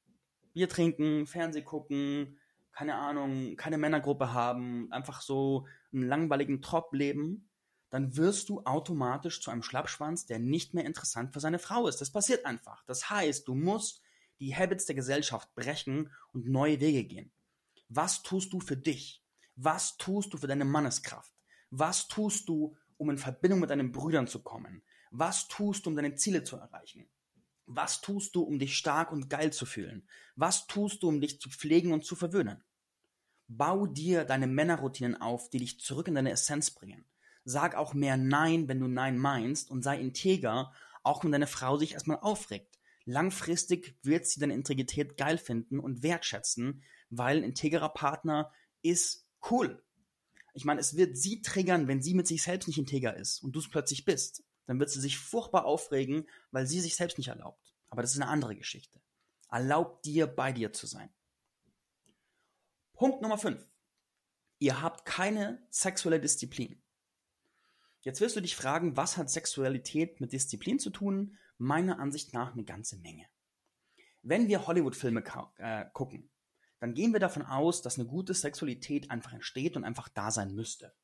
Bier 0.53 0.69
trinken, 0.69 1.27
Fernseh 1.27 1.63
gucken, 1.63 2.39
keine 2.73 2.97
Ahnung, 2.97 3.57
keine 3.57 3.79
Männergruppe 3.79 4.33
haben, 4.33 4.91
einfach 4.93 5.23
so 5.23 5.67
einen 5.93 6.03
langweiligen 6.03 6.61
Trop 6.61 6.93
leben, 6.93 7.49
dann 7.95 8.17
wirst 8.17 8.49
du 8.49 8.61
automatisch 8.65 9.41
zu 9.41 9.53
einem 9.53 9.63
Schlappschwanz, 9.63 10.27
der 10.27 10.41
nicht 10.41 10.75
mehr 10.75 10.85
interessant 10.85 11.33
für 11.33 11.39
seine 11.39 11.61
Frau 11.61 11.87
ist. 11.87 12.01
Das 12.01 12.11
passiert 12.11 12.45
einfach. 12.45 12.83
Das 12.87 13.09
heißt, 13.09 13.47
du 13.47 13.55
musst 13.55 14.03
die 14.41 14.53
Habits 14.57 14.87
der 14.87 14.97
Gesellschaft 14.97 15.55
brechen 15.55 16.11
und 16.33 16.49
neue 16.49 16.81
Wege 16.81 17.05
gehen. 17.05 17.31
Was 17.89 18.25
tust 18.25 18.53
du 18.53 18.59
für 18.59 18.77
dich? 18.77 19.23
Was 19.55 19.97
tust 19.97 20.35
du 20.35 20.39
für 20.39 20.49
deine 20.49 20.65
Manneskraft? 20.65 21.33
Was 21.71 22.09
tust 22.09 22.49
du, 22.49 22.77
um 22.97 23.11
in 23.11 23.17
Verbindung 23.17 23.61
mit 23.61 23.71
deinen 23.71 23.93
Brüdern 23.93 24.27
zu 24.27 24.43
kommen? 24.43 24.83
Was 25.13 25.47
tust 25.47 25.87
du, 25.87 25.91
um 25.91 25.95
deine 25.95 26.17
Ziele 26.17 26.43
zu 26.43 26.57
erreichen? 26.57 27.09
Was 27.67 28.01
tust 28.01 28.35
du, 28.35 28.43
um 28.43 28.59
dich 28.59 28.77
stark 28.77 29.13
und 29.13 29.31
geil 29.31 29.53
zu 29.53 29.67
fühlen? 29.67 30.09
Was 30.35 30.67
tust 30.67 31.05
du, 31.05 31.09
um 31.09 31.21
dich 31.21 31.41
zu 31.41 31.49
pflegen 31.49 31.93
und 31.93 32.05
zu 32.05 32.17
verwöhnen? 32.17 32.65
Bau 33.47 33.87
dir 33.87 34.25
deine 34.25 34.49
Männerroutinen 34.49 35.15
auf, 35.21 35.49
die 35.49 35.59
dich 35.59 35.79
zurück 35.79 36.09
in 36.09 36.17
deine 36.17 36.33
Essenz 36.33 36.73
bringen. 36.73 37.05
Sag 37.45 37.75
auch 37.75 37.95
mehr 37.95 38.17
Nein, 38.17 38.69
wenn 38.69 38.81
du 38.81 38.89
Nein 38.89 39.19
meinst 39.19 39.71
und 39.71 39.83
sei 39.83 40.01
integer, 40.01 40.73
auch 41.03 41.25
wenn 41.25 41.33
deine 41.33 41.47
Frau 41.47 41.77
sich 41.77 41.93
erstmal 41.93 42.21
aufregt. 42.21 42.79
Langfristig 43.05 43.99
wird 44.03 44.27
sie 44.27 44.41
deine 44.41 44.55
Integrität 44.55 45.17
geil 45.17 45.37
finden 45.37 45.79
und 45.79 46.03
wertschätzen, 46.03 46.83
weil 47.11 47.39
ein 47.39 47.45
integrer 47.45 47.91
Partner 47.91 48.51
ist 48.81 49.29
cool. 49.51 49.83
Ich 50.55 50.65
meine, 50.65 50.81
es 50.81 50.97
wird 50.97 51.19
sie 51.19 51.43
triggern, 51.43 51.89
wenn 51.89 52.01
sie 52.01 52.15
mit 52.15 52.27
sich 52.27 52.43
selbst 52.43 52.67
nicht 52.67 52.79
integer 52.79 53.17
ist 53.17 53.43
und 53.43 53.53
du 53.53 53.59
es 53.59 53.69
plötzlich 53.69 54.05
bist. 54.05 54.43
Dann 54.67 54.81
wird 54.81 54.89
sie 54.89 55.01
sich 55.01 55.19
furchtbar 55.19 55.67
aufregen, 55.67 56.27
weil 56.51 56.67
sie 56.67 56.81
sich 56.81 56.97
selbst 56.97 57.19
nicht 57.19 57.29
erlaubt. 57.29 57.75
Aber 57.91 58.01
das 58.01 58.13
ist 58.13 58.21
eine 58.21 58.31
andere 58.31 58.57
Geschichte. 58.57 59.01
Erlaub 59.51 60.03
dir, 60.03 60.27
bei 60.27 60.53
dir 60.53 60.73
zu 60.73 60.87
sein. 60.87 61.13
Punkt 62.95 63.21
Nummer 63.21 63.37
5. 63.37 63.61
Ihr 64.61 64.81
habt 64.81 65.05
keine 65.05 65.67
sexuelle 65.71 66.21
Disziplin. 66.21 66.81
Jetzt 68.05 68.21
wirst 68.21 68.37
du 68.37 68.43
dich 68.43 68.55
fragen, 68.55 68.99
was 68.99 69.17
hat 69.17 69.31
Sexualität 69.31 70.21
mit 70.21 70.33
Disziplin 70.33 70.79
zu 70.79 70.91
tun? 70.91 71.39
Meiner 71.57 71.99
Ansicht 71.99 72.35
nach 72.35 72.53
eine 72.53 72.65
ganze 72.65 72.99
Menge. 72.99 73.25
Wenn 74.23 74.47
wir 74.47 74.67
Hollywood-Filme 74.67 75.25
äh, 75.57 75.87
gucken, 75.95 76.31
dann 76.81 76.93
gehen 76.93 77.15
wir 77.15 77.21
davon 77.21 77.43
aus, 77.43 77.81
dass 77.81 77.99
eine 77.99 78.07
gute 78.07 78.35
Sexualität 78.35 79.11
einfach 79.11 79.33
entsteht 79.33 79.75
und 79.75 79.85
einfach 79.85 80.11
da 80.11 80.31
sein 80.31 80.55
müsste. 80.55 80.95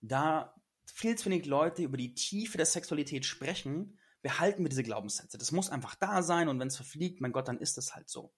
Da 0.00 0.60
viel 0.84 1.16
zu 1.16 1.26
wenig 1.26 1.46
Leute 1.46 1.84
über 1.84 1.96
die 1.96 2.14
Tiefe 2.14 2.56
der 2.56 2.66
Sexualität 2.66 3.24
sprechen, 3.24 3.96
behalten 4.20 4.64
wir 4.64 4.68
diese 4.68 4.82
Glaubenssätze. 4.82 5.38
Das 5.38 5.52
muss 5.52 5.70
einfach 5.70 5.94
da 5.94 6.24
sein 6.24 6.48
und 6.48 6.58
wenn 6.58 6.68
es 6.68 6.76
verfliegt, 6.76 7.20
mein 7.20 7.30
Gott, 7.30 7.46
dann 7.46 7.58
ist 7.58 7.78
es 7.78 7.94
halt 7.94 8.08
so. 8.08 8.34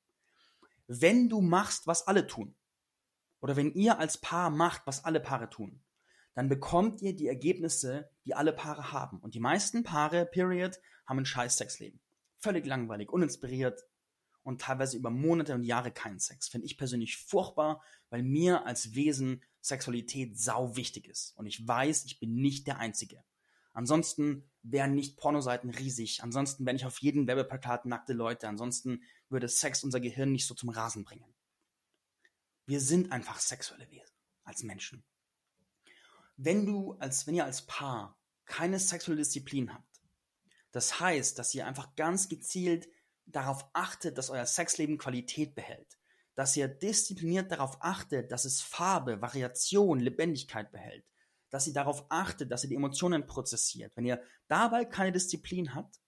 Wenn 0.89 1.31
du 1.31 1.41
machst, 1.41 1.87
was 1.87 2.07
alle 2.07 2.27
tun, 2.27 2.55
oder 3.41 3.57
wenn 3.57 3.73
ihr 3.73 3.99
als 3.99 4.19
Paar 4.19 4.51
macht, 4.51 4.83
was 4.85 5.07
alle 5.07 5.21
Paare 5.21 5.49
tun, 5.49 5.83
dann 6.35 6.49
bekommt 6.49 7.03
ihr 7.03 7.15
die 7.15 7.29
Ergebnisse, 7.29 8.09
die 8.25 8.35
alle 8.35 8.53
Paare 8.53 8.93
haben. 8.93 9.19
Und 9.19 9.35
die 9.35 9.41
meisten 9.41 9.83
Paare, 9.83 10.27
period, 10.27 10.81
haben 11.07 11.19
ein 11.19 11.27
scheiß 11.27 11.57
Sexleben. 11.57 12.01
Völlig 12.39 12.67
langweilig, 12.67 13.11
uninspiriert 13.11 13.85
und 14.43 14.61
teilweise 14.61 14.97
über 14.97 15.11
Monate 15.11 15.55
und 15.55 15.65
Jahre 15.65 15.93
keinen 15.93 16.19
Sex. 16.19 16.49
Finde 16.49 16.67
ich 16.67 16.79
persönlich 16.79 17.17
furchtbar, 17.19 17.83
weil 18.11 18.23
mir 18.23 18.67
als 18.67 18.95
Wesen 18.95 19.43
Sexualität 19.61 20.39
sau 20.39 20.77
wichtig 20.77 21.07
ist. 21.07 21.37
Und 21.37 21.47
ich 21.47 21.67
weiß, 21.67 22.05
ich 22.05 22.19
bin 22.19 22.35
nicht 22.35 22.67
der 22.67 22.79
Einzige. 22.79 23.23
Ansonsten 23.73 24.45
wären 24.63 24.95
nicht 24.95 25.17
Pornoseiten 25.17 25.71
riesig. 25.71 26.23
Ansonsten 26.23 26.67
wären 26.67 26.77
ich 26.77 26.85
auf 26.85 26.99
jedem 27.01 27.27
Werbeplakat 27.27 27.87
nackte 27.87 28.13
Leute. 28.13 28.49
Ansonsten 28.49 29.03
würde 29.29 29.49
Sex 29.49 29.85
unser 29.85 30.01
Gehirn 30.01 30.33
nicht 30.33 30.47
so 30.47 30.55
zum 30.55 30.69
Rasen 30.69 31.05
bringen. 31.05 31.33
Wir 32.67 32.81
sind 32.81 33.13
einfach 33.13 33.39
sexuelle 33.39 33.91
Wesen 33.91 34.15
als 34.45 34.63
Menschen. 34.63 35.05
Wenn 36.37 36.67
du 36.67 36.95
als, 36.95 37.27
wenn 37.27 37.35
ihr 37.35 37.45
als 37.45 37.63
Paar 37.63 38.19
keine 38.45 38.79
sexuelle 38.79 39.19
Disziplin 39.19 39.73
habt, 39.73 40.01
das 40.73 41.01
heißt, 41.01 41.39
dass 41.39 41.55
ihr 41.55 41.67
einfach 41.67 41.95
ganz 41.97 42.29
gezielt 42.29 42.89
darauf 43.27 43.69
achtet, 43.73 44.19
dass 44.19 44.31
euer 44.31 44.47
Sexleben 44.47 44.99
Qualität 44.99 45.55
behält, 45.55 45.99
dass 46.35 46.57
ihr 46.57 46.69
diszipliniert 46.69 47.53
darauf 47.53 47.77
achtet, 47.81 48.33
dass 48.33 48.45
es 48.45 48.63
Farbe, 48.63 49.21
Variation, 49.21 50.01
Lebendigkeit 50.01 50.73
behält, 50.73 51.05
dass 51.51 51.67
ihr 51.67 51.75
darauf 51.75 52.07
achtet, 52.09 52.51
dass 52.51 52.65
ihr 52.65 52.71
die 52.71 52.77
Emotionen 52.77 53.27
prozessiert. 53.27 53.95
Wenn 53.97 54.07
ihr 54.07 54.23
dabei 54.49 54.85
keine 54.87 55.13
Disziplin 55.13 55.75
habt, 55.75 56.01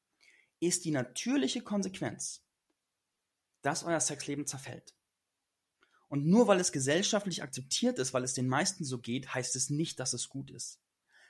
ist 0.61 0.87
die 0.87 0.91
natürliche 0.91 1.61
Konsequenz, 1.61 2.43
dass 3.61 3.85
euer 3.85 4.01
Sexleben 4.01 4.47
zerfällt. 4.47 4.95
Und 6.15 6.27
nur 6.27 6.47
weil 6.47 6.61
es 6.61 6.71
gesellschaftlich 6.71 7.43
akzeptiert 7.43 7.99
ist, 7.99 8.15
weil 8.15 8.23
es 8.23 8.35
den 8.35 8.47
meisten 8.47 8.85
so 8.85 9.01
geht, 9.01 9.35
heißt 9.35 9.57
es 9.57 9.69
nicht, 9.69 9.99
dass 9.99 10.13
es 10.13 10.29
gut 10.29 10.53
ist. 10.53 10.81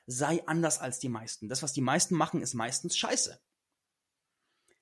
Sei 0.05 0.47
anders 0.47 0.79
als 0.79 0.99
die 0.99 1.09
meisten. 1.09 1.49
Das, 1.49 1.63
was 1.63 1.73
die 1.73 1.81
meisten 1.81 2.15
machen, 2.15 2.43
ist 2.43 2.53
meistens 2.53 2.95
scheiße. 2.95 3.41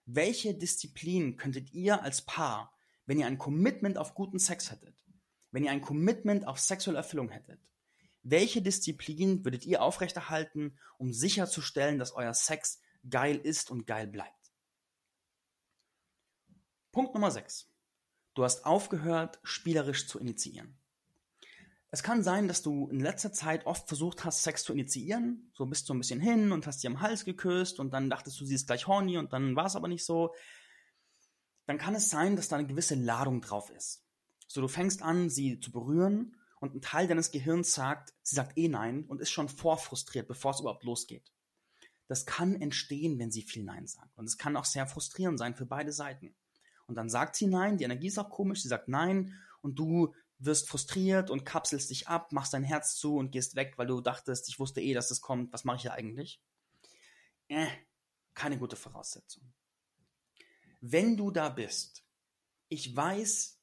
Welche 0.05 0.55
Disziplin 0.55 1.37
könntet 1.37 1.73
ihr 1.73 2.03
als 2.03 2.23
Paar, 2.23 2.77
wenn 3.07 3.21
ihr 3.21 3.29
ein 3.29 3.39
Commitment 3.39 3.97
auf 3.97 4.17
guten 4.17 4.41
Sex 4.41 4.73
hättet, 4.73 5.05
wenn 5.53 5.63
ihr 5.63 5.71
ein 5.71 5.83
Commitment 5.83 6.49
auf 6.49 6.59
sexuelle 6.59 6.99
Erfüllung 6.99 7.29
hättet, 7.29 7.61
welche 8.25 8.61
Disziplin 8.61 9.45
würdet 9.45 9.65
ihr 9.67 9.83
aufrechterhalten, 9.83 10.81
um 10.99 11.13
sicherzustellen, 11.13 12.01
dass 12.01 12.11
euer 12.11 12.35
Sex 12.35 12.81
geil 13.09 13.37
ist 13.37 13.71
und 13.71 13.87
geil 13.87 14.09
bleibt? 14.09 14.53
Punkt 16.91 17.15
Nummer 17.15 17.31
6. 17.31 17.72
Du 18.35 18.45
hast 18.45 18.65
aufgehört, 18.65 19.39
spielerisch 19.43 20.07
zu 20.07 20.19
initiieren. 20.19 20.79
Es 21.91 22.03
kann 22.03 22.23
sein, 22.23 22.49
dass 22.49 22.63
du 22.63 22.89
in 22.89 23.01
letzter 23.01 23.33
Zeit 23.33 23.67
oft 23.67 23.87
versucht 23.87 24.25
hast, 24.25 24.43
Sex 24.43 24.65
zu 24.65 24.73
initiieren. 24.73 25.51
So 25.53 25.67
bist 25.67 25.89
du 25.89 25.95
ein 25.95 25.99
bisschen 25.99 26.21
hin 26.21 26.51
und 26.51 26.67
hast 26.67 26.81
sie 26.81 26.87
am 26.87 27.03
Hals 27.03 27.27
geküsst 27.27 27.79
und 27.79 27.93
dann 27.93 28.09
dachtest 28.09 28.41
du, 28.41 28.47
sie 28.47 28.55
ist 28.55 28.67
gleich 28.67 28.87
horny 28.87 29.19
und 29.19 29.35
dann 29.35 29.55
war 29.57 29.67
es 29.67 29.77
aber 29.77 29.89
nicht 29.89 30.05
so. 30.05 30.35
Dann 31.67 31.77
kann 31.77 31.95
es 31.95 32.09
sein, 32.09 32.35
dass 32.35 32.49
da 32.49 32.57
eine 32.57 32.67
gewisse 32.67 32.95
Ladung 32.95 33.43
drauf 33.43 33.69
ist. 33.71 34.03
So, 34.49 34.63
du 34.63 34.69
fängst 34.69 35.03
an, 35.03 35.29
sie 35.29 35.61
zu 35.61 35.71
berühren 35.71 36.37
und 36.61 36.75
ein 36.75 36.81
Teil 36.81 37.07
deines 37.09 37.31
Gehirns 37.31 37.75
sagt, 37.75 38.15
sie 38.23 38.37
sagt 38.37 38.57
eh 38.57 38.69
nein 38.69 39.05
und 39.05 39.21
ist 39.21 39.31
schon 39.31 39.51
vorfrustriert, 39.51 40.29
bevor 40.29 40.53
es 40.53 40.61
überhaupt 40.61 40.85
losgeht. 40.85 41.31
Das 42.09 42.27
kann 42.27 42.61
entstehen, 42.61 43.19
wenn 43.19 43.31
sie 43.31 43.43
viel 43.43 43.65
Nein 43.65 43.87
sagt. 43.87 44.19
Und 44.19 44.27
es 44.27 44.37
kann 44.37 44.57
auch 44.57 44.67
sehr 44.67 44.87
frustrierend 44.87 45.39
sein 45.39 45.55
für 45.55 45.65
beide 45.65 45.93
Seiten. 45.93 46.35
Und 46.93 46.97
dann 46.97 47.09
sagt 47.09 47.37
sie 47.37 47.47
nein, 47.47 47.79
die 47.79 47.85
Energie 47.85 48.09
ist 48.09 48.19
auch 48.19 48.29
komisch, 48.29 48.61
sie 48.61 48.69
sagt 48.69 48.87
nein 48.87 49.35
und 49.63 49.79
du 49.79 50.15
wirst 50.39 50.69
frustriert 50.69 51.31
und 51.31 51.47
kapselst 51.47 51.89
dich 51.89 52.07
ab, 52.07 52.33
machst 52.33 52.53
dein 52.53 52.65
Herz 52.65 52.97
zu 52.97 53.17
und 53.17 53.31
gehst 53.31 53.57
weg, 53.57 53.79
weil 53.79 53.87
du 53.87 54.03
dachtest, 54.03 54.47
ich 54.51 54.59
wusste 54.59 54.83
eh, 54.83 54.93
dass 54.93 55.11
es 55.11 55.23
kommt, 55.23 55.55
was 55.55 55.65
mache 55.65 55.77
ich 55.77 55.83
hier 55.83 55.95
eigentlich? 55.95 56.39
Äh, 57.49 57.67
keine 58.35 58.59
gute 58.59 58.77
Voraussetzung. 58.77 59.43
Wenn 60.83 61.17
du 61.17 61.31
da 61.31 61.49
bist, 61.49 62.05
ich 62.69 62.95
weiß, 62.95 63.59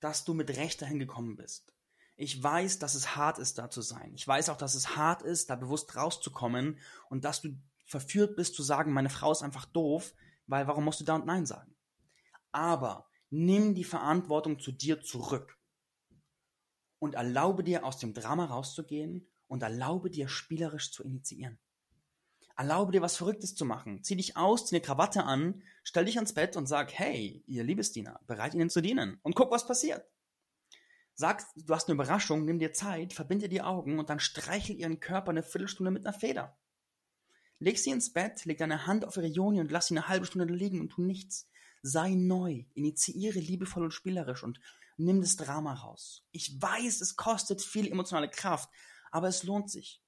dass 0.00 0.24
du 0.24 0.32
mit 0.32 0.48
Recht 0.56 0.80
dahin 0.80 0.98
gekommen 0.98 1.36
bist. 1.36 1.74
Ich 2.16 2.42
weiß, 2.42 2.78
dass 2.78 2.94
es 2.94 3.16
hart 3.16 3.38
ist, 3.38 3.58
da 3.58 3.68
zu 3.68 3.82
sein. 3.82 4.14
Ich 4.14 4.26
weiß 4.26 4.48
auch, 4.48 4.56
dass 4.56 4.74
es 4.74 4.96
hart 4.96 5.20
ist, 5.20 5.50
da 5.50 5.56
bewusst 5.56 5.94
rauszukommen 5.94 6.78
und 7.10 7.26
dass 7.26 7.42
du 7.42 7.50
verführt 7.84 8.34
bist 8.34 8.54
zu 8.54 8.62
sagen, 8.62 8.94
meine 8.94 9.10
Frau 9.10 9.30
ist 9.30 9.42
einfach 9.42 9.66
doof, 9.66 10.14
weil 10.46 10.66
warum 10.66 10.84
musst 10.86 11.00
du 11.00 11.04
da 11.04 11.16
und 11.16 11.26
Nein 11.26 11.44
sagen? 11.44 11.75
Aber 12.56 13.06
nimm 13.28 13.74
die 13.74 13.84
Verantwortung 13.84 14.58
zu 14.58 14.72
dir 14.72 15.02
zurück 15.02 15.58
und 16.98 17.14
erlaube 17.14 17.62
dir 17.62 17.84
aus 17.84 17.98
dem 17.98 18.14
Drama 18.14 18.46
rauszugehen 18.46 19.28
und 19.46 19.62
erlaube 19.62 20.10
dir 20.10 20.26
spielerisch 20.26 20.90
zu 20.90 21.04
initiieren. 21.04 21.58
Erlaube 22.56 22.92
dir 22.92 23.02
was 23.02 23.18
Verrücktes 23.18 23.54
zu 23.54 23.66
machen. 23.66 24.02
Zieh 24.02 24.16
dich 24.16 24.38
aus, 24.38 24.64
zieh 24.64 24.76
eine 24.76 24.82
Krawatte 24.82 25.24
an, 25.24 25.62
stell 25.82 26.06
dich 26.06 26.16
ans 26.16 26.32
Bett 26.32 26.56
und 26.56 26.64
sag, 26.66 26.94
hey, 26.94 27.44
ihr 27.46 27.62
Liebesdiener, 27.62 28.20
bereit 28.26 28.54
ihnen 28.54 28.70
zu 28.70 28.80
dienen 28.80 29.20
und 29.22 29.36
guck, 29.36 29.50
was 29.50 29.66
passiert. 29.66 30.08
Sag, 31.12 31.44
du 31.56 31.74
hast 31.74 31.88
eine 31.88 31.94
Überraschung, 31.96 32.46
nimm 32.46 32.58
dir 32.58 32.72
Zeit, 32.72 33.12
verbinde 33.12 33.50
die 33.50 33.60
Augen 33.60 33.98
und 33.98 34.08
dann 34.08 34.18
streichel 34.18 34.76
ihren 34.76 34.98
Körper 34.98 35.28
eine 35.28 35.42
Viertelstunde 35.42 35.90
mit 35.90 36.06
einer 36.06 36.18
Feder. 36.18 36.56
Leg 37.58 37.78
sie 37.78 37.90
ins 37.90 38.14
Bett, 38.14 38.46
leg 38.46 38.56
deine 38.56 38.86
Hand 38.86 39.04
auf 39.04 39.18
ihre 39.18 39.26
Joni 39.26 39.60
und 39.60 39.70
lass 39.70 39.88
sie 39.88 39.94
eine 39.94 40.08
halbe 40.08 40.24
Stunde 40.24 40.50
liegen 40.54 40.80
und 40.80 40.88
tu 40.88 41.02
nichts. 41.02 41.50
Sei 41.88 42.16
neu, 42.16 42.64
initiiere 42.74 43.38
liebevoll 43.38 43.84
und 43.84 43.92
spielerisch 43.92 44.42
und 44.42 44.60
nimm 44.96 45.20
das 45.20 45.36
Drama 45.36 45.72
raus. 45.72 46.26
Ich 46.32 46.60
weiß, 46.60 47.00
es 47.00 47.14
kostet 47.14 47.62
viel 47.62 47.86
emotionale 47.86 48.28
Kraft, 48.28 48.68
aber 49.12 49.28
es 49.28 49.44
lohnt 49.44 49.70
sich. 49.70 50.02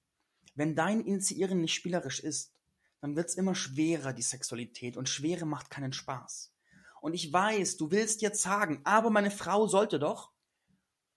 Wenn 0.56 0.74
dein 0.74 1.00
Initiieren 1.00 1.60
nicht 1.60 1.74
spielerisch 1.74 2.18
ist, 2.18 2.52
dann 3.00 3.14
wird 3.14 3.28
es 3.28 3.36
immer 3.36 3.54
schwerer, 3.54 4.12
die 4.12 4.22
Sexualität, 4.22 4.96
und 4.96 5.08
Schwere 5.08 5.46
macht 5.46 5.70
keinen 5.70 5.92
Spaß. 5.92 6.52
Und 7.00 7.14
ich 7.14 7.32
weiß, 7.32 7.76
du 7.76 7.92
willst 7.92 8.22
jetzt 8.22 8.42
sagen, 8.42 8.80
aber 8.82 9.10
meine 9.10 9.30
Frau 9.30 9.68
sollte 9.68 10.00
doch. 10.00 10.32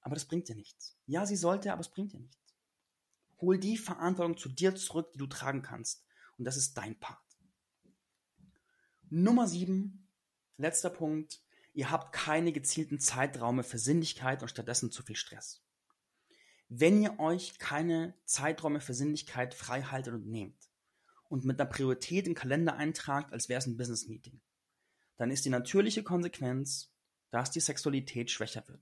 Aber 0.02 0.14
das 0.14 0.26
bringt 0.26 0.48
dir 0.48 0.56
nichts. 0.56 0.96
Ja, 1.08 1.26
sie 1.26 1.38
sollte, 1.38 1.74
aber 1.74 1.82
es 1.82 1.90
bringt 1.90 2.14
dir 2.14 2.20
nichts. 2.20 2.38
Hol 3.40 3.58
die 3.58 3.78
Verantwortung 3.78 4.38
zu 4.38 4.48
dir 4.48 4.76
zurück, 4.76 5.12
die 5.12 5.18
du 5.18 5.26
tragen 5.26 5.64
kannst. 5.64 6.06
Und 6.38 6.46
das 6.46 6.56
ist 6.56 6.78
dein 6.78 7.00
Part. 7.00 7.18
Nummer 9.10 9.48
sieben, 9.48 10.08
letzter 10.62 10.90
Punkt, 10.90 11.42
Ihr 11.74 11.90
habt 11.90 12.14
keine 12.14 12.52
gezielten 12.52 13.00
Zeitraume 13.00 13.64
für 13.64 13.78
Sinnlichkeit 13.78 14.42
und 14.42 14.50
stattdessen 14.50 14.92
zu 14.92 15.04
viel 15.04 15.16
Stress. 15.16 15.64
Wenn 16.68 17.02
ihr 17.02 17.20
euch 17.20 17.60
keine 17.60 18.14
Zeiträume 18.26 18.82
für 18.82 18.94
Sinnlichkeit 18.94 19.54
frei 19.54 19.84
haltet 19.84 20.14
und 20.14 20.28
nehmt 20.28 20.70
und 21.30 21.46
mit 21.46 21.60
einer 21.60 21.70
Priorität 21.70 22.28
im 22.28 22.36
Kalender 22.36 22.76
eintragt, 22.76 23.32
als 23.32 23.48
wäre 23.48 23.60
es 23.60 23.68
ein 23.68 23.78
Business 23.78 24.08
Meeting, 24.08 24.42
dann 25.18 25.32
ist 25.32 25.46
die 25.46 25.50
natürliche 25.50 26.04
Konsequenz, 26.04 26.94
dass 27.30 27.52
die 27.52 27.60
Sexualität 27.60 28.32
schwächer 28.32 28.68
wird. 28.68 28.82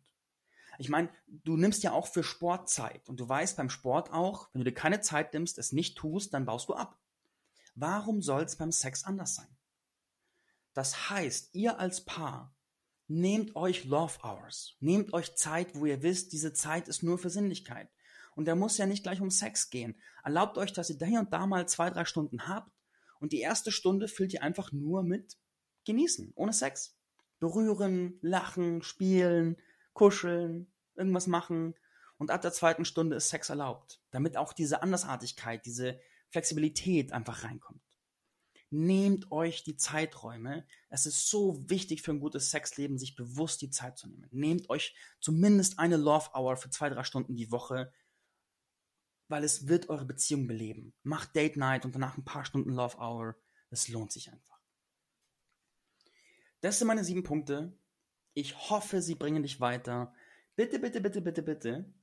Ich 0.80 0.90
meine, 0.90 1.10
du 1.28 1.58
nimmst 1.58 1.84
ja 1.84 1.92
auch 1.92 2.08
für 2.08 2.24
Sport 2.24 2.70
Zeit 2.70 3.08
und 3.10 3.20
du 3.20 3.28
weißt 3.28 3.58
beim 3.58 3.70
Sport 3.70 4.12
auch, 4.12 4.50
wenn 4.54 4.62
du 4.62 4.72
dir 4.72 4.74
keine 4.74 5.02
Zeit 5.02 5.34
nimmst, 5.34 5.60
es 5.60 5.74
nicht 5.74 5.98
tust, 5.98 6.34
dann 6.34 6.46
baust 6.46 6.70
du 6.70 6.74
ab. 6.74 7.00
Warum 7.76 8.22
soll 8.22 8.44
es 8.44 8.56
beim 8.56 8.72
Sex 8.72 9.04
anders 9.04 9.36
sein? 9.36 9.59
Das 10.80 11.10
heißt, 11.10 11.56
ihr 11.56 11.78
als 11.78 12.06
Paar 12.06 12.56
Nehmt 13.10 13.54
euch 13.58 13.84
Love 13.84 14.18
Hours. 14.24 14.78
Nehmt 14.80 15.12
euch 15.12 15.36
Zeit, 15.36 15.76
wo 15.76 15.86
ihr 15.86 16.04
wisst, 16.04 16.32
diese 16.32 16.54
Zeit 16.54 16.88
ist 16.88 17.04
nur 17.04 17.18
für 17.18 17.30
Sinnlichkeit. 17.30 17.90
Und 18.34 18.46
der 18.46 18.56
muss 18.56 18.78
ja 18.78 18.86
nicht 18.86 19.04
gleich 19.04 19.20
um 19.20 19.30
Sex 19.30 19.72
gehen. 19.72 20.00
Erlaubt 20.24 20.58
euch, 20.58 20.72
dass 20.72 20.90
ihr 20.90 20.98
da 20.98 21.06
hier 21.06 21.20
und 21.20 21.34
da 21.34 21.46
mal 21.48 21.68
zwei, 21.68 21.90
drei 21.90 22.06
Stunden 22.06 22.48
habt. 22.48 22.72
Und 23.20 23.34
die 23.34 23.42
erste 23.42 23.74
Stunde 23.74 24.08
füllt 24.08 24.32
ihr 24.32 24.42
einfach 24.42 24.72
nur 24.72 25.04
mit 25.04 25.38
genießen, 25.84 26.32
ohne 26.36 26.54
Sex. 26.54 26.98
Berühren, 27.40 28.18
lachen, 28.22 28.82
spielen, 28.82 29.58
kuscheln, 29.92 30.72
irgendwas 30.96 31.28
machen. 31.28 31.76
Und 32.18 32.32
ab 32.32 32.42
der 32.42 32.54
zweiten 32.54 32.86
Stunde 32.86 33.18
ist 33.18 33.28
Sex 33.28 33.50
erlaubt, 33.50 34.00
damit 34.12 34.38
auch 34.38 34.54
diese 34.54 34.82
Andersartigkeit, 34.82 35.66
diese 35.66 36.00
Flexibilität 36.30 37.12
einfach 37.12 37.44
reinkommt. 37.44 37.82
Nehmt 38.72 39.32
euch 39.32 39.64
die 39.64 39.78
Zeiträume. 39.78 40.66
Es 40.90 41.06
ist 41.06 41.28
so 41.28 41.70
wichtig 41.70 42.04
für 42.04 42.12
ein 42.12 42.20
gutes 42.20 42.52
Sexleben, 42.52 43.00
sich 43.00 43.16
bewusst 43.16 43.62
die 43.62 43.72
Zeit 43.72 43.98
zu 43.98 44.08
nehmen. 44.08 44.28
Nehmt 44.32 44.70
euch 44.70 44.96
zumindest 45.20 45.80
eine 45.80 45.98
Love 45.98 46.30
Hour 46.36 46.56
für 46.56 46.70
zwei, 46.70 46.90
drei 46.90 47.04
Stunden 47.04 47.36
die 47.36 47.52
Woche, 47.52 47.92
weil 49.28 49.44
es 49.44 49.68
wird 49.68 49.90
eure 49.90 50.06
Beziehung 50.06 50.48
beleben. 50.48 50.94
Macht 51.04 51.36
Date 51.36 51.58
Night 51.58 51.86
und 51.86 51.96
danach 51.96 52.18
ein 52.18 52.26
paar 52.26 52.46
Stunden 52.46 52.72
Love 52.72 52.98
Hour. 52.98 53.36
Es 53.72 53.88
lohnt 53.88 54.12
sich 54.12 54.32
einfach. 54.32 54.60
Das 56.62 56.78
sind 56.78 56.88
meine 56.88 57.04
sieben 57.04 57.24
Punkte. 57.24 57.78
Ich 58.34 58.70
hoffe, 58.70 59.02
sie 59.02 59.16
bringen 59.16 59.44
dich 59.44 59.60
weiter. 59.60 60.14
Bitte, 60.56 60.80
bitte, 60.80 61.02
bitte, 61.02 61.22
bitte, 61.22 61.42
bitte. 61.42 61.94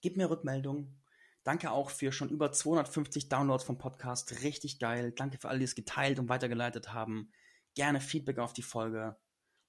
Gib 0.00 0.16
mir 0.16 0.30
Rückmeldung. 0.30 0.99
Danke 1.42 1.70
auch 1.70 1.90
für 1.90 2.12
schon 2.12 2.28
über 2.28 2.52
250 2.52 3.28
Downloads 3.28 3.64
vom 3.64 3.78
Podcast. 3.78 4.42
Richtig 4.42 4.78
geil. 4.78 5.12
Danke 5.12 5.38
für 5.38 5.48
alle, 5.48 5.58
die 5.58 5.64
es 5.64 5.74
geteilt 5.74 6.18
und 6.18 6.28
weitergeleitet 6.28 6.92
haben. 6.92 7.32
Gerne 7.74 8.00
Feedback 8.00 8.38
auf 8.38 8.52
die 8.52 8.62
Folge. 8.62 9.16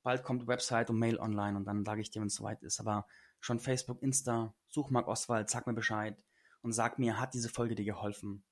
Bald 0.04 0.24
kommt 0.24 0.48
Website 0.48 0.90
und 0.90 1.00
Mail 1.00 1.20
online 1.20 1.56
und 1.58 1.66
dann 1.66 1.86
sage 1.86 2.02
ich 2.02 2.10
dir, 2.10 2.22
wenn 2.22 2.28
es 2.28 2.36
soweit 2.36 2.62
ist. 2.64 2.80
Aber 2.80 3.06
schon 3.40 3.60
Facebook, 3.60 4.02
Insta, 4.02 4.54
such 4.68 4.90
Marc 4.90 5.08
Oswald, 5.08 5.50
sag 5.50 5.68
mir 5.68 5.74
Bescheid 5.74 6.24
und 6.62 6.74
sag 6.74 7.00
mir, 7.00 7.20
hat 7.20 7.34
diese 7.34 7.50
Folge 7.50 7.76
dir 7.76 7.86
geholfen? 7.86 8.44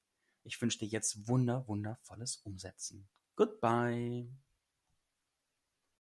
Ich 0.43 0.61
wünsche 0.61 0.79
dir 0.79 0.87
jetzt 0.87 1.27
wunder, 1.27 1.67
wundervolles 1.67 2.37
Umsetzen. 2.37 3.09
Goodbye. 3.35 4.29